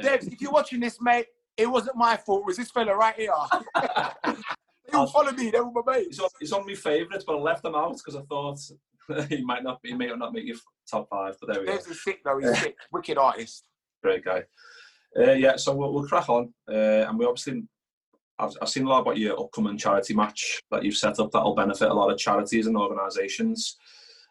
[0.00, 1.26] Debs, if you're watching this, mate,
[1.56, 2.42] it wasn't my fault.
[2.42, 3.32] It was this fella right here.
[3.74, 5.50] they all follow me.
[5.50, 6.16] They're all my mates.
[6.16, 8.58] He's on, he's on my favourites, but I left him out because I thought
[9.28, 9.82] he might not.
[9.82, 10.56] Be he may not make your
[10.90, 11.36] top five.
[11.40, 11.72] But there we go.
[11.72, 12.38] Debs is sick though.
[12.38, 12.76] He's sick.
[12.92, 13.68] Wicked artist.
[14.02, 14.44] Great guy.
[15.16, 17.62] Uh, yeah, so we'll, we'll crack on, uh, and we obviously.
[18.38, 21.54] I've, I've seen a lot about your upcoming charity match that you've set up that'll
[21.54, 23.76] benefit a lot of charities and organisations.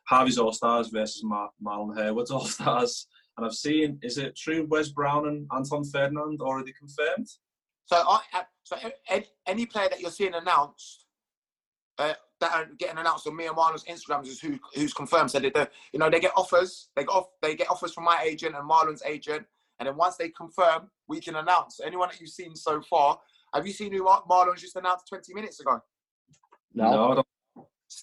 [0.07, 3.07] Harvey's All Stars versus Mar- Marlon Harewood's All Stars.
[3.37, 7.27] And I've seen, is it true Wes Brown and Anton Ferdinand already confirmed?
[7.85, 8.77] So, I, I- so
[9.09, 11.05] any, any player that you're seeing announced,
[11.97, 15.29] uh, that are getting announced on me and Marlon's Instagrams is who who's confirmed.
[15.29, 16.89] So they, they, you know, they get offers.
[16.95, 17.27] They get off.
[17.41, 19.45] They get offers from my agent and Marlon's agent,
[19.79, 21.79] and then once they confirm, we can announce.
[21.85, 23.19] Anyone that you've seen so far,
[23.53, 25.79] have you seen who Mar- Marlon's just announced 20 minutes ago?
[26.73, 27.11] no.
[27.11, 27.27] I don't.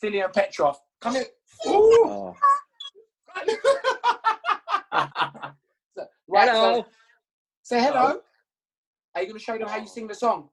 [0.03, 0.79] And Petrov.
[1.01, 1.25] Come here.
[1.67, 2.37] Oh.
[4.93, 6.49] right.
[6.49, 6.83] Hello.
[6.83, 6.87] So,
[7.63, 8.21] say hello.
[9.15, 10.49] Are you going to show them how you sing the song?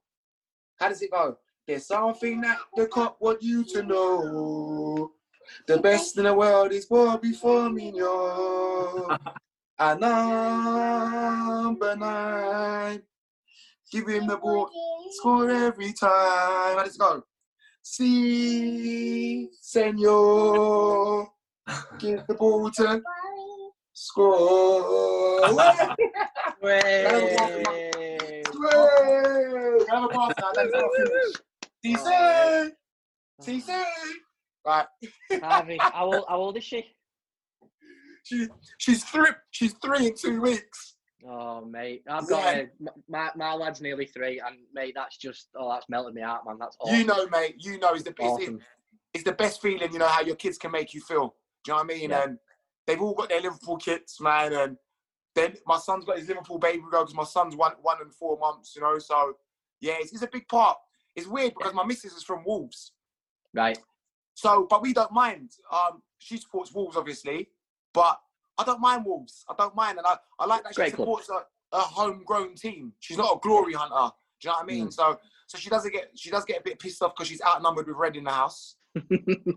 [0.79, 1.37] How does it go?
[1.67, 5.11] There's something that the Kop want you to know.
[5.67, 9.07] The best in the world is what before me, yo.
[9.77, 13.03] And number nine.
[13.91, 14.69] Give him the ball.
[15.11, 16.09] Score every time.
[16.09, 17.23] How does it go?
[17.81, 21.27] Si, senor.
[21.99, 23.01] Give the ball to
[23.95, 25.41] score.
[25.51, 25.73] Way.
[26.61, 27.91] Way!
[29.89, 30.51] Have a pass now.
[30.53, 31.41] That's not finished.
[31.85, 32.71] CC!
[33.41, 33.83] CC!
[34.65, 34.85] Right.
[35.41, 36.83] Harvey, how old, how old is she?
[38.23, 38.47] She,
[38.79, 39.29] she's three.
[39.51, 40.95] She's three in two weeks.
[41.27, 42.61] Oh mate, I've got Yeah.
[42.61, 46.21] uh, m- my my lad's nearly three, and mate, that's just oh, that's melted me
[46.21, 46.57] heart, man.
[46.59, 46.95] That's awesome.
[46.97, 47.55] You know, mate.
[47.59, 48.59] You know, it's the it's, awesome.
[49.13, 49.91] it's the best feeling.
[49.93, 51.35] You know how your kids can make you feel.
[51.63, 52.09] Do you know what I mean?
[52.11, 52.23] Yeah.
[52.23, 52.37] And
[52.87, 54.53] they've all got their Liverpool kits, man.
[54.53, 54.77] And
[55.33, 58.37] then my son's got his Liverpool baby girl because my son's one one and four
[58.39, 58.75] months.
[58.75, 59.33] You know, so
[59.81, 60.77] yeah, it's, it's a big part.
[61.15, 62.91] It's weird because my missus is from Wolves,
[63.53, 63.77] Right.
[64.33, 65.51] so but we don't mind.
[65.71, 67.49] Um, she supports Wolves, obviously,
[67.93, 68.19] but
[68.57, 69.45] I don't mind Wolves.
[69.49, 71.05] I don't mind, and I, I like that she Great club.
[71.05, 72.93] supports a, a homegrown team.
[72.99, 74.13] She's not a glory hunter.
[74.41, 74.67] Do you know what I Mm.
[74.67, 74.91] mean?
[74.91, 75.17] So
[75.47, 77.95] so she doesn't get she does get a bit pissed off because she's outnumbered with
[77.95, 78.75] red in the house.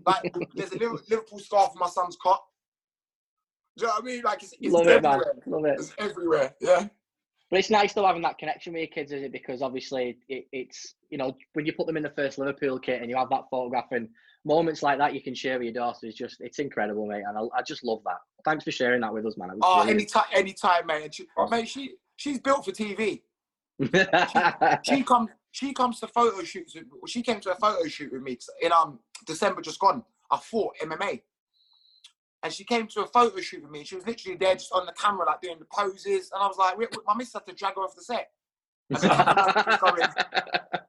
[0.05, 2.41] Like there's a Liver- Liverpool scarf in my son's cot.
[3.79, 4.21] Do you know what I mean?
[4.23, 5.13] Like it's, it's Love it, man.
[5.13, 5.33] everywhere.
[5.45, 5.79] Love it.
[5.79, 6.55] It's everywhere.
[6.59, 6.87] Yeah.
[7.49, 9.31] But it's nice though having that connection with your kids, is it?
[9.31, 13.01] Because obviously it, it's you know when you put them in the first Liverpool kit
[13.01, 14.09] and you have that photograph and
[14.45, 17.23] moments like that you can share with your daughter is just it's incredible, mate.
[17.27, 18.17] And I, I just love that.
[18.45, 19.49] Thanks for sharing that with us, man.
[19.51, 19.99] It Oh, brilliant.
[20.01, 21.03] anytime, anytime, mate.
[21.05, 23.21] And she, mate, she she's built for TV.
[24.83, 28.21] she comes she comes to photo shoots with, she came to a photo shoot with
[28.21, 30.03] me in um December just gone.
[30.31, 31.21] I fought MMA.
[32.41, 33.83] And she came to a photo shoot with me.
[33.83, 36.31] She was literally there just on the camera, like doing the poses.
[36.33, 38.29] And I was like, "Wait, wait," my miss had to drag her off the set.
[38.97, 40.83] Said,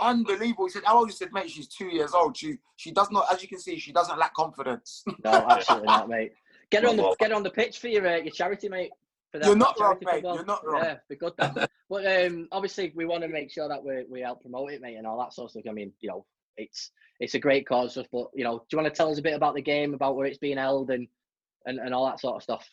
[0.00, 0.66] Unbelievable.
[0.66, 1.08] He said, How old?
[1.08, 2.36] He said, mate, she's two years old.
[2.36, 5.02] She she does not, as you can see, she doesn't lack confidence.
[5.24, 6.32] no, absolutely not, mate.
[6.70, 8.90] Get her on the get her on the pitch for your uh, your charity, mate.
[9.32, 10.12] For that, You're not wrong, charity mate.
[10.14, 10.34] football.
[10.36, 10.82] You're not wrong.
[10.84, 11.32] Yeah, be good.
[11.38, 11.70] That.
[11.90, 14.96] but um, obviously, we want to make sure that we we help promote it, mate,
[14.96, 15.64] and all that sort of stuff.
[15.68, 16.26] I mean, you know,
[16.58, 16.90] it's
[17.20, 19.34] it's a great cause, but you know, do you want to tell us a bit
[19.34, 21.08] about the game, about where it's being held, and
[21.66, 22.68] and, and all that sort of stuff?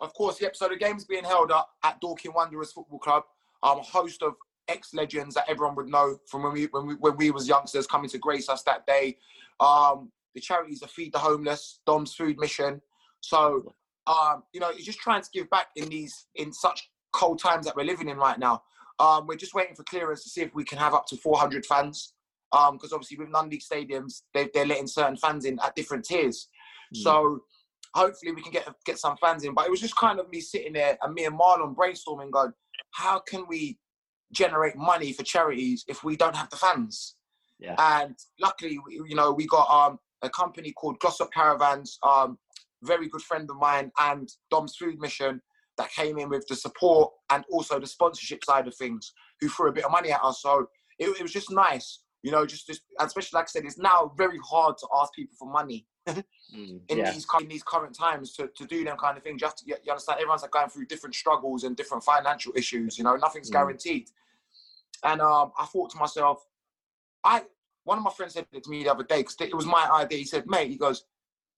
[0.00, 0.56] Of course, yep.
[0.56, 3.24] So the game's being held up at Dorking Wanderers Football Club.
[3.62, 4.34] Um, a host of
[4.68, 8.08] ex-legends that everyone would know from when we when we when we was youngsters coming
[8.10, 9.16] to grace us that day.
[9.60, 12.80] Um, the charities are Feed the Homeless, Dom's Food Mission.
[13.20, 13.74] So,
[14.06, 17.76] um, you know, just trying to give back in these in such cold times that
[17.76, 18.62] we're living in right now.
[18.98, 21.64] Um, we're just waiting for clearance to see if we can have up to 400
[21.66, 22.12] fans.
[22.56, 26.48] Um, because obviously with non-league stadiums, they, they're letting certain fans in at different tiers.
[27.02, 27.40] So
[27.94, 29.54] hopefully we can get get some fans in.
[29.54, 32.52] But it was just kind of me sitting there and me and Marlon brainstorming, going,
[32.92, 33.78] how can we
[34.32, 37.16] generate money for charities if we don't have the fans?
[37.58, 37.74] Yeah.
[37.78, 42.38] And luckily, you know, we got um, a company called Glossop Caravans, um,
[42.82, 45.40] very good friend of mine, and Dom's Food Mission
[45.78, 49.68] that came in with the support and also the sponsorship side of things, who threw
[49.70, 50.42] a bit of money at us.
[50.42, 50.66] So
[50.98, 54.10] it, it was just nice, you know, just just especially like I said, it's now
[54.16, 55.86] very hard to ask people for money
[56.54, 59.42] Mm, in yeah, these in these current times to, to do them kind of things.
[59.42, 62.52] You have to you, you understand everyone's like going through different struggles and different financial
[62.56, 62.96] issues.
[62.96, 63.54] You know, nothing's Mm.
[63.54, 64.10] guaranteed.
[65.02, 66.46] And um, I thought to myself,
[67.24, 67.42] I
[67.84, 69.86] one of my friends said it to me the other day because it was my
[69.92, 70.18] idea.
[70.18, 71.04] He said, "Mate," he goes,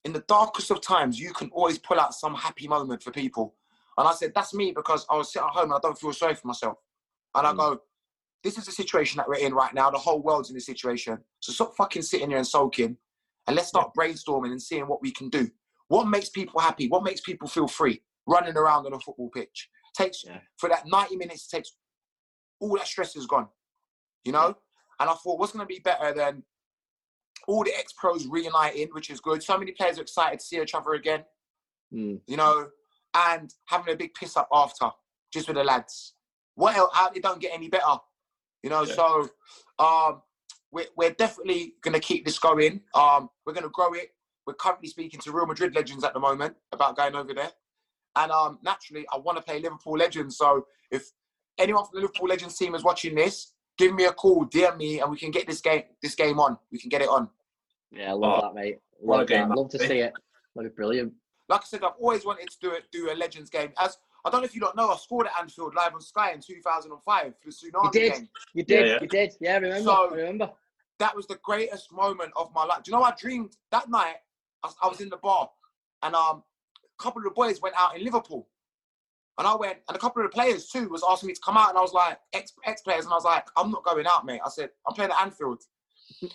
[0.04, 3.54] "In the darkest of times, you can always pull out some happy moment for people."
[3.98, 6.12] And I said, "That's me because I was sitting at home and I don't feel
[6.12, 6.78] sorry for myself."
[7.36, 7.56] And I Mm.
[7.56, 7.80] go,
[8.46, 9.90] "This is the situation that we're in right now.
[9.90, 11.18] The whole world's in this situation.
[11.40, 12.96] So stop fucking sitting here and sulking."
[13.48, 15.48] and let's start brainstorming and seeing what we can do.
[15.86, 16.88] What makes people happy?
[16.88, 18.02] What makes people feel free?
[18.26, 20.40] Running around on a football pitch takes Yeah.
[20.56, 21.70] for that 90 minutes takes
[22.58, 23.48] all that stress is gone,
[24.24, 24.48] you know.
[24.98, 26.44] And I thought, what's going to be better than
[27.46, 29.44] all the ex pros reuniting, which is good.
[29.44, 31.24] So many players are excited to see each other again,
[31.94, 32.68] Mm, you know,
[33.14, 34.90] and having a big piss up after,
[35.32, 36.14] just with the lads.
[36.56, 36.90] What else?
[36.94, 37.96] How it don't get any better,
[38.66, 38.82] you know.
[38.82, 38.94] Yeah.
[38.94, 39.28] So,
[39.78, 40.22] um,
[40.72, 42.80] we're, we're definitely going to keep this going.
[42.94, 44.08] Um, we're going to grow it.
[44.44, 47.50] We're currently speaking to Real Madrid legends at the moment about going over there.
[48.16, 50.36] And um, naturally, I want to play Liverpool legends.
[50.36, 51.12] So if
[51.58, 55.00] anyone from the Liverpool legends team is watching this, give me a call, DM me,
[55.00, 56.58] and we can get this game this game on.
[56.72, 57.28] We can get it on.
[57.92, 58.78] yeah, I love Oh, that, mate.
[58.98, 59.48] what a Love game that.
[59.50, 59.94] that Love to would be.
[59.94, 60.12] see it.
[60.56, 61.12] Look, brilliant.
[61.48, 63.72] Like I said, I've always wanted to do it, do a legends game.
[63.78, 66.32] As I don't know if you don't know, I scored at Anfield live on Sky
[66.32, 68.12] in 2005 for the Tsunami You did.
[68.12, 68.28] game.
[68.54, 68.86] You did.
[68.88, 68.98] yeah.
[69.00, 69.32] You did.
[69.40, 69.84] Yeah, I remember.
[69.84, 70.50] So- I remember.
[70.98, 72.82] that was the greatest moment of my life.
[72.82, 73.04] Do you know?
[73.04, 74.16] I dreamed that night.
[74.64, 75.48] I, was- I was in the bar,
[76.02, 76.42] and um,
[76.98, 78.48] a couple of the boys went out in Liverpool,
[79.38, 81.56] and I went, and a couple of the players too was asking me to come
[81.56, 84.06] out, and I was like, ex ex players, and I was like, I'm not going
[84.06, 84.40] out, mate.
[84.44, 85.62] I said, I'm playing at Anfield,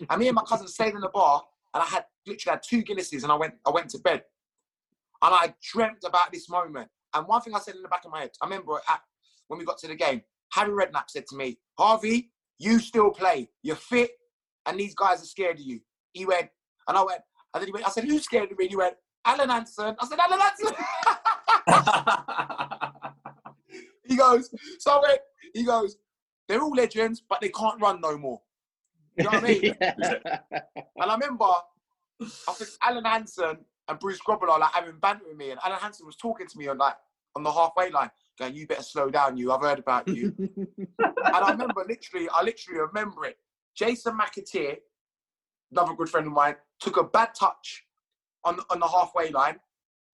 [0.10, 2.84] and me and my cousin stayed in the bar, and I had literally had two
[2.84, 4.24] Guinnesses, and I went, I went to bed,
[5.24, 6.90] and I dreamt about this moment.
[7.14, 9.02] And one thing I said in the back of my head, I remember at,
[9.48, 10.22] when we got to the game,
[10.54, 14.12] Harry Redknapp said to me, Harvey, you still play, you're fit,
[14.66, 15.82] and these guys are scared of you.
[16.14, 16.50] He went,
[16.88, 17.22] and I went,
[17.54, 18.66] and then he went, I said, who's scared of me?
[18.66, 18.96] And he went,
[19.26, 19.96] Alan Hansen.
[20.00, 20.74] I said, Alan Hansen.
[24.06, 24.50] he goes,
[24.80, 25.22] so I went,
[25.54, 25.98] he goes,
[26.48, 28.42] they're all legends, but they can't run no more.
[29.18, 29.76] You know what I mean?
[29.82, 30.40] Yeah.
[30.52, 33.58] And I remember, I think Alan Hansen
[33.92, 36.68] and Bruce Grobbelaar like having banter with me, and Alan Hansen was talking to me
[36.70, 36.96] on like
[37.36, 38.10] on the halfway line.
[38.40, 39.52] going, "You better slow down, you.
[39.52, 40.88] I've heard about you." and
[41.30, 43.38] I remember literally, I literally remember it.
[43.76, 44.78] Jason McAteer,
[45.72, 47.84] another good friend of mine, took a bad touch
[48.46, 49.60] on on the halfway line,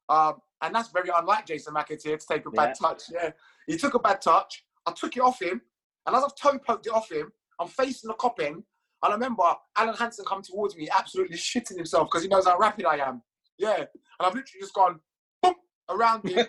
[0.10, 2.88] um, and that's very unlike Jason McAteer to take a bad Yeah.
[2.88, 3.04] touch.
[3.12, 3.32] Yeah,
[3.68, 4.66] he took a bad touch.
[4.88, 5.62] I took it off him,
[6.08, 8.64] and as I've toe poked it off him, I'm facing the Kop in.
[9.04, 9.44] And I remember
[9.76, 13.22] Alan Hansen come towards me, absolutely shitting himself because he knows how rapid I am.
[13.58, 13.88] Yeah, and
[14.20, 15.00] I've literally just gone
[15.42, 15.56] boom
[15.90, 16.48] around him.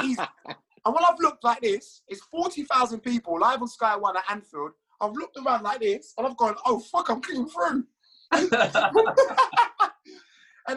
[0.00, 4.24] He's, and when I've looked like this, it's 40,000 people live on Sky One at
[4.28, 4.72] Anfield.
[5.00, 7.84] I've looked around like this and I've gone, oh fuck, I'm clean through.
[8.32, 8.50] and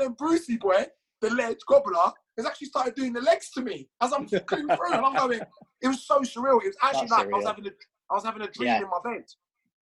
[0.02, 0.86] then Brucey boy,
[1.22, 4.94] the ledge Grobbelaar, has actually started doing the legs to me as I'm clean through.
[4.94, 5.42] And I'm going,
[5.82, 6.62] it was so surreal.
[6.64, 7.72] It was actually That's like I was having a
[8.10, 8.82] I was having a dream Yeah.
[8.82, 9.24] in my bed.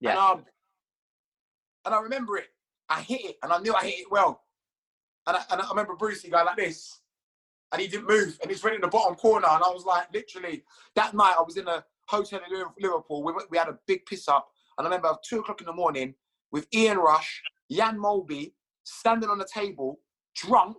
[0.00, 0.10] Yeah.
[0.10, 0.44] And um
[1.86, 2.48] and I remember it.
[2.88, 4.42] I hit it and I knew I hit it well.
[5.30, 6.98] And I, and I remember Brucey going like this.
[7.72, 8.36] And he didn't move.
[8.42, 9.46] And he's went in the bottom corner.
[9.48, 10.64] And I was like, literally,
[10.96, 13.22] that night I was in a hotel in Liverpool.
[13.22, 14.48] We, we had a big piss up.
[14.76, 16.14] And I remember at two o'clock in the morning
[16.50, 20.00] with Ian Rush, Jan Molby, standing on the table,
[20.34, 20.76] drunk,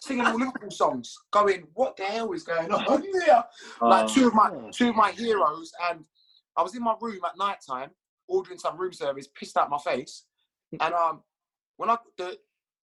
[0.00, 3.44] singing all Liverpool songs, going, what the hell is going on here?
[3.82, 4.70] like two of my Oh.
[4.72, 6.02] two of my heroes, and
[6.56, 7.90] I was in my room at night time
[8.26, 10.24] ordering some room service, pissed out my face,
[10.80, 11.20] and um,
[11.76, 12.38] when I the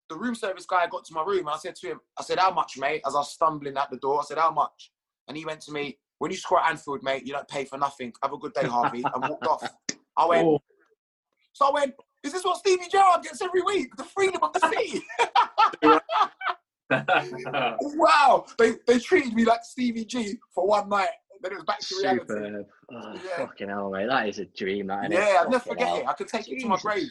[0.08, 2.38] the room service guy got to my room, and I said to him, I said,
[2.38, 4.92] "How much, mate?" As I was stumbling out the door, I said, "How much?"
[5.28, 7.78] And he went to me, "When you score at Anfield, mate, you don't pay for
[7.78, 8.12] nothing.
[8.22, 9.68] Have a good day, Harvey," and walked off.
[10.16, 10.58] I went, Oh,
[11.52, 13.94] so I went, "Is this what Stevie Gerrard gets every week?
[13.96, 15.02] The freedom of the sea.
[17.96, 21.08] wow, they they treated me like Stevie G for one night.
[21.42, 22.20] Then it was back to reality.
[22.28, 22.66] Superb.
[22.90, 23.46] Oh, Yeah.
[23.46, 24.06] Fucking hell, mate.
[24.08, 25.10] That is a dream, that.
[25.10, 25.98] Yeah, I'll never forget hell.
[25.98, 26.06] it.
[26.06, 27.08] I could take it to my grave.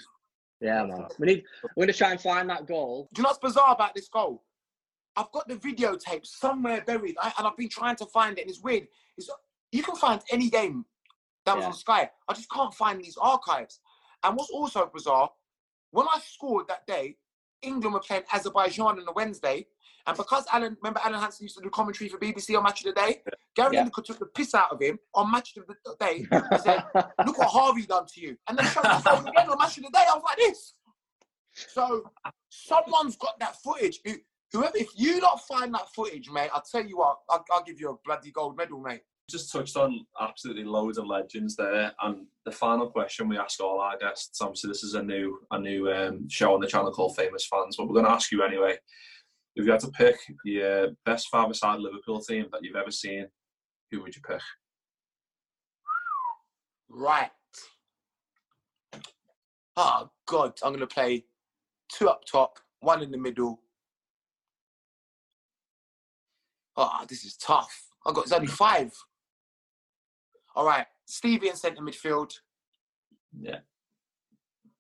[0.64, 1.06] Yeah, man.
[1.20, 1.44] We need.
[1.76, 3.10] We're gonna try and find that goal.
[3.14, 4.44] Do you know what's bizarre about this goal?
[5.16, 8.50] I've got the videotape somewhere buried, I, and I've been trying to find it, and
[8.50, 8.88] it's weird.
[9.18, 9.30] It's,
[9.72, 10.86] you can find any game
[11.46, 11.68] that was Yeah.
[11.68, 12.10] on Sky.
[12.28, 13.80] I just can't find these archives.
[14.24, 15.30] And what's also bizarre,
[15.92, 17.18] when I scored that day,
[17.62, 19.68] England were playing Azerbaijan on a Wednesday,
[20.06, 22.94] and because Alan, remember Alan Hansen used to do commentary for BBC on Match of
[22.94, 23.22] the Day,
[23.56, 23.86] Gary Yeah.
[23.86, 26.26] Lineker took the piss out of him on Match of the Day.
[26.52, 26.84] He said,
[27.26, 28.36] look what Harvey done to you.
[28.50, 30.04] And then showed his again on Match of the Day.
[30.10, 30.74] I was like this.
[31.54, 32.10] So
[32.50, 34.00] someone's got that footage.
[34.52, 37.80] Whoever, if you not find that footage, mate, I'll tell you what, I'll, I'll give
[37.80, 39.02] you a bloody gold medal, mate.
[39.30, 41.94] just touched on absolutely loads of legends there.
[42.04, 45.58] And the final question we ask all our guests, obviously this is a new a
[45.60, 48.44] new um, show on the channel called Famous Fans, but we're going to ask you
[48.44, 48.78] anyway.
[49.56, 53.28] If you had to pick your best five-a-side Liverpool team that you've ever seen,
[53.92, 54.42] who would you pick?
[56.90, 57.30] Right.
[59.78, 61.26] Oh, God, I'm going to play
[61.92, 63.62] two up top, one in the middle.
[66.76, 67.88] Oh, this is tough.
[68.06, 68.92] I've got, it's only five.
[70.56, 72.32] All right, Stevie in centre midfield.
[73.40, 73.60] Yeah.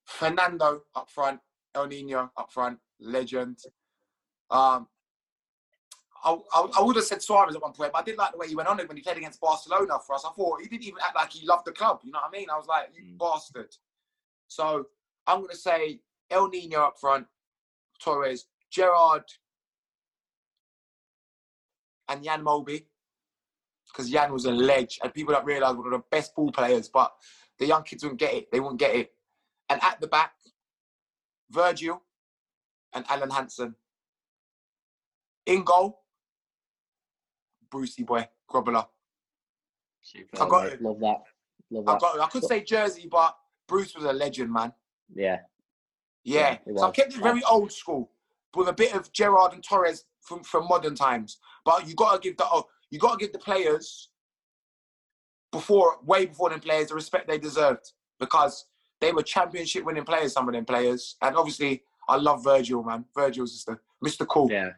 [0.05, 1.39] Fernando up front,
[1.75, 3.57] El Nino up front, legend.
[4.53, 4.87] Um,
[6.23, 8.37] I, I, I would have said Suarez at one point, but I did like the
[8.37, 10.23] way he went on it when he played against Barcelona for us.
[10.25, 11.99] I thought he didn't even act like he loved the club.
[12.03, 12.49] You know what I mean?
[12.49, 13.17] I was like, you Mm.
[13.17, 13.75] bastard.
[14.47, 14.85] So
[15.27, 17.27] I'm going to say El Nino up front,
[17.99, 19.23] Torres, Gerrard,
[22.07, 22.85] and Jan Molby.
[23.87, 26.89] Because Jan was a ledge, and people don't realise one of the best ball players,
[26.89, 27.13] but
[27.59, 28.51] the young kids wouldn't get it.
[28.51, 29.13] They wouldn't get it.
[29.69, 30.33] And at the back,
[31.49, 32.01] Virgil
[32.93, 33.75] and Alan Hansen.
[35.45, 36.01] In goal,
[37.69, 38.87] Brucey boy, Grobbelaar.
[40.01, 40.73] Superb, I got mate.
[40.73, 40.81] it.
[40.81, 41.23] Love that.
[41.71, 42.01] Love I that.
[42.01, 42.19] got.
[42.19, 43.35] I could say Jerzy, but
[43.67, 44.73] Bruce was a legend, man.
[45.13, 45.39] Yeah.
[46.23, 46.57] Yeah.
[46.65, 48.09] Yeah, so I kept it very old school,
[48.55, 51.37] with a bit of Gerrard and Torres from, from modern times.
[51.65, 54.09] But you gotta give the oh, you gotta give the players
[55.51, 58.65] before way before them players the respect they deserved because
[59.01, 61.15] they were championship winning players, some of them players.
[61.21, 63.05] And obviously I love Virgil, man.
[63.15, 64.27] Virgil's just the Mr.
[64.27, 64.51] Cool.
[64.51, 64.71] Yeah.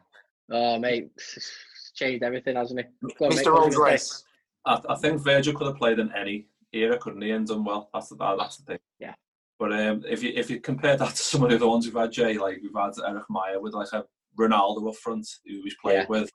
[0.50, 1.10] Oh, mate.
[1.16, 3.08] It's changed everything, hasn't he?
[3.18, 3.46] Go on, Mr.
[3.46, 4.04] what Rolls were you gonna say?
[4.04, 4.24] Royce.
[4.66, 7.88] I, I think Virgil could have played in any era, couldn't he, and done well.
[7.94, 8.78] That's the that, that's the thing.
[8.98, 9.14] Yeah.
[9.58, 11.94] But um, if you if you compare that to some of the other ones we've
[11.94, 14.04] had, Jay, like we've had Erik Meijer with like a
[14.38, 16.06] Ronaldo up front, who he's played Yeah.
[16.08, 16.30] with,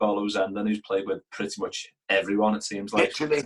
[0.00, 2.54] Bolo Zenden, who's played with pretty much everyone.
[2.56, 3.42] It seems like Literally.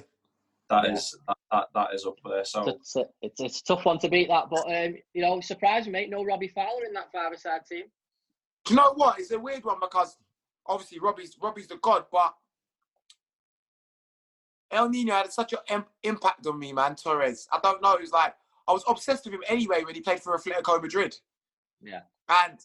[0.71, 0.93] that Yeah.
[0.95, 2.45] is that, that that is up there.
[2.45, 5.41] So It's a, it's, it's a tough one to beat that, but um, you know,
[5.41, 6.09] surprising, mate.
[6.11, 7.85] No Robbie Fowler in that five-a-side team.
[8.65, 9.19] Do you know what?
[9.19, 10.17] It's a weird one because
[10.67, 12.35] obviously Robbie's Robbie's the god, but
[14.71, 16.95] El Nino had such an impact on me, man.
[16.95, 17.49] Torres.
[17.51, 17.95] I don't know.
[17.95, 18.35] It was like
[18.69, 21.17] I was obsessed with him anyway when he played for Atletico Madrid,
[21.81, 22.03] Yeah.
[22.29, 22.59] and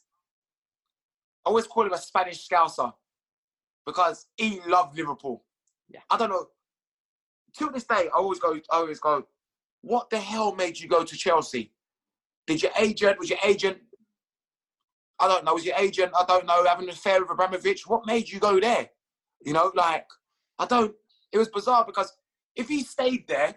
[1.45, 2.93] I always call him a Spanish Scouser
[3.85, 5.43] because he loved Liverpool.
[5.89, 6.01] Yeah.
[6.09, 6.47] I don't know.
[7.57, 9.25] Till this day, I always go, I always go,
[9.81, 11.71] what the hell made you go to Chelsea?
[12.47, 13.77] Did your agent, was your agent,
[15.19, 17.87] I don't know, was your agent, I don't know, having an affair with Abramovich?
[17.87, 18.89] What made you go there?
[19.45, 20.05] You know, like,
[20.59, 20.93] I don't,
[21.31, 22.11] it was bizarre because
[22.55, 23.55] if he stayed there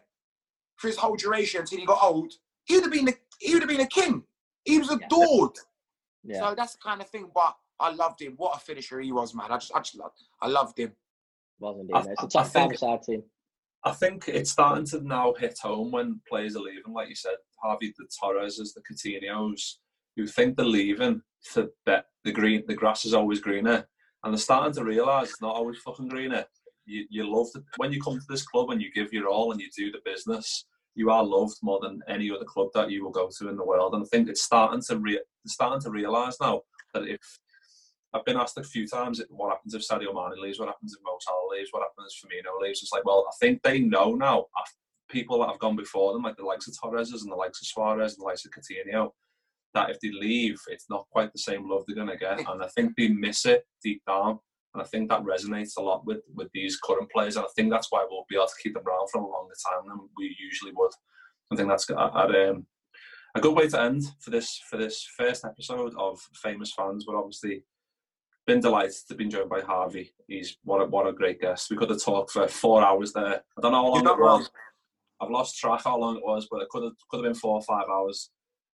[0.76, 2.32] for his whole duration until he got old,
[2.64, 4.22] he would have been a, he would have been a king.
[4.64, 5.56] He was adored.
[6.24, 6.40] Yeah.
[6.40, 7.30] So that's the kind of thing.
[7.34, 8.34] But I loved him.
[8.36, 9.46] What a finisher he was, man.
[9.50, 10.92] I just, I just loved, I loved him.
[11.58, 12.06] Wasn't I- it?
[12.22, 13.22] It's a I top think- side team.
[13.84, 16.92] I think it's starting to now hit home when players are leaving.
[16.92, 19.78] Like you said, Harvey, the Torreses, the Coutinho's,
[20.16, 22.64] who think they're leaving for bet the green.
[22.66, 23.86] The grass is always greener,
[24.22, 26.44] and they're starting to realise it's not always fucking greener.
[26.86, 29.52] You, you love the, when you come to this club and you give your all
[29.52, 30.66] and you do the business.
[30.94, 33.64] You are loved more than any other club that you will go to in the
[33.64, 36.62] world, and I think it's starting to re, starting to realise now
[36.94, 37.20] that if
[38.14, 41.04] I've been asked a few times what happens if Sadio Mane leaves, what happens if
[41.04, 42.82] Mo Salah leaves, what happens if Firmino leaves.
[42.82, 44.46] It's like, well, I think they know now.
[45.10, 47.66] People that have gone before them, like the likes of Torres and the likes of
[47.66, 49.10] Suarez and the likes of Coutinho,
[49.74, 52.38] that if they leave, it's not quite the same love they're going to get.
[52.38, 54.38] And I think they miss it deep down.
[54.74, 57.36] And I think that resonates a lot with, with these current players.
[57.36, 59.54] And I think that's why we'll be able to keep them around for a longer
[59.66, 60.92] time than we usually would.
[61.52, 62.66] I think that's a, a, um,
[63.34, 67.04] a good way to end for this for this first episode of Famous Fans.
[67.06, 67.64] But obviously,
[68.46, 70.12] been delighted to be joined by Harvey.
[70.26, 71.70] He's what a, what a great guest.
[71.70, 73.42] We could have talked for four hours there.
[73.56, 74.50] I don't know how long it was.
[75.20, 77.56] I've lost track how long it was, but it could have could have been four
[77.56, 78.30] or five hours.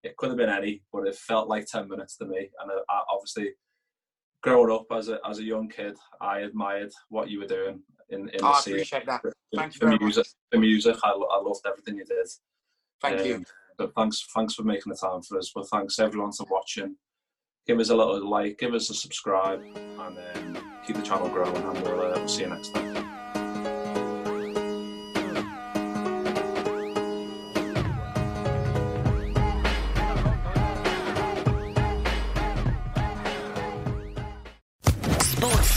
[0.04, 2.49] It could have been any, but it felt like ten minutes to me.
[2.60, 3.52] And I, I, obviously,
[4.41, 8.30] growing up as a as a young kid, I admired what you were doing in
[8.30, 8.74] in the scene.
[8.74, 9.22] I appreciate that.
[9.24, 10.28] The- Thank you the very music, much.
[10.52, 10.95] the music.
[11.04, 12.28] I, I loved everything you did.
[13.02, 13.36] Thank you.
[13.36, 13.45] Um,
[13.78, 15.52] But thanks, thanks for making the time for us.
[15.54, 16.95] But thanks everyone for watching.
[17.68, 21.56] Give us a little like, give us a subscribe, and um, keep the channel growing.
[21.56, 23.20] And we'll, uh, we'll see you next time.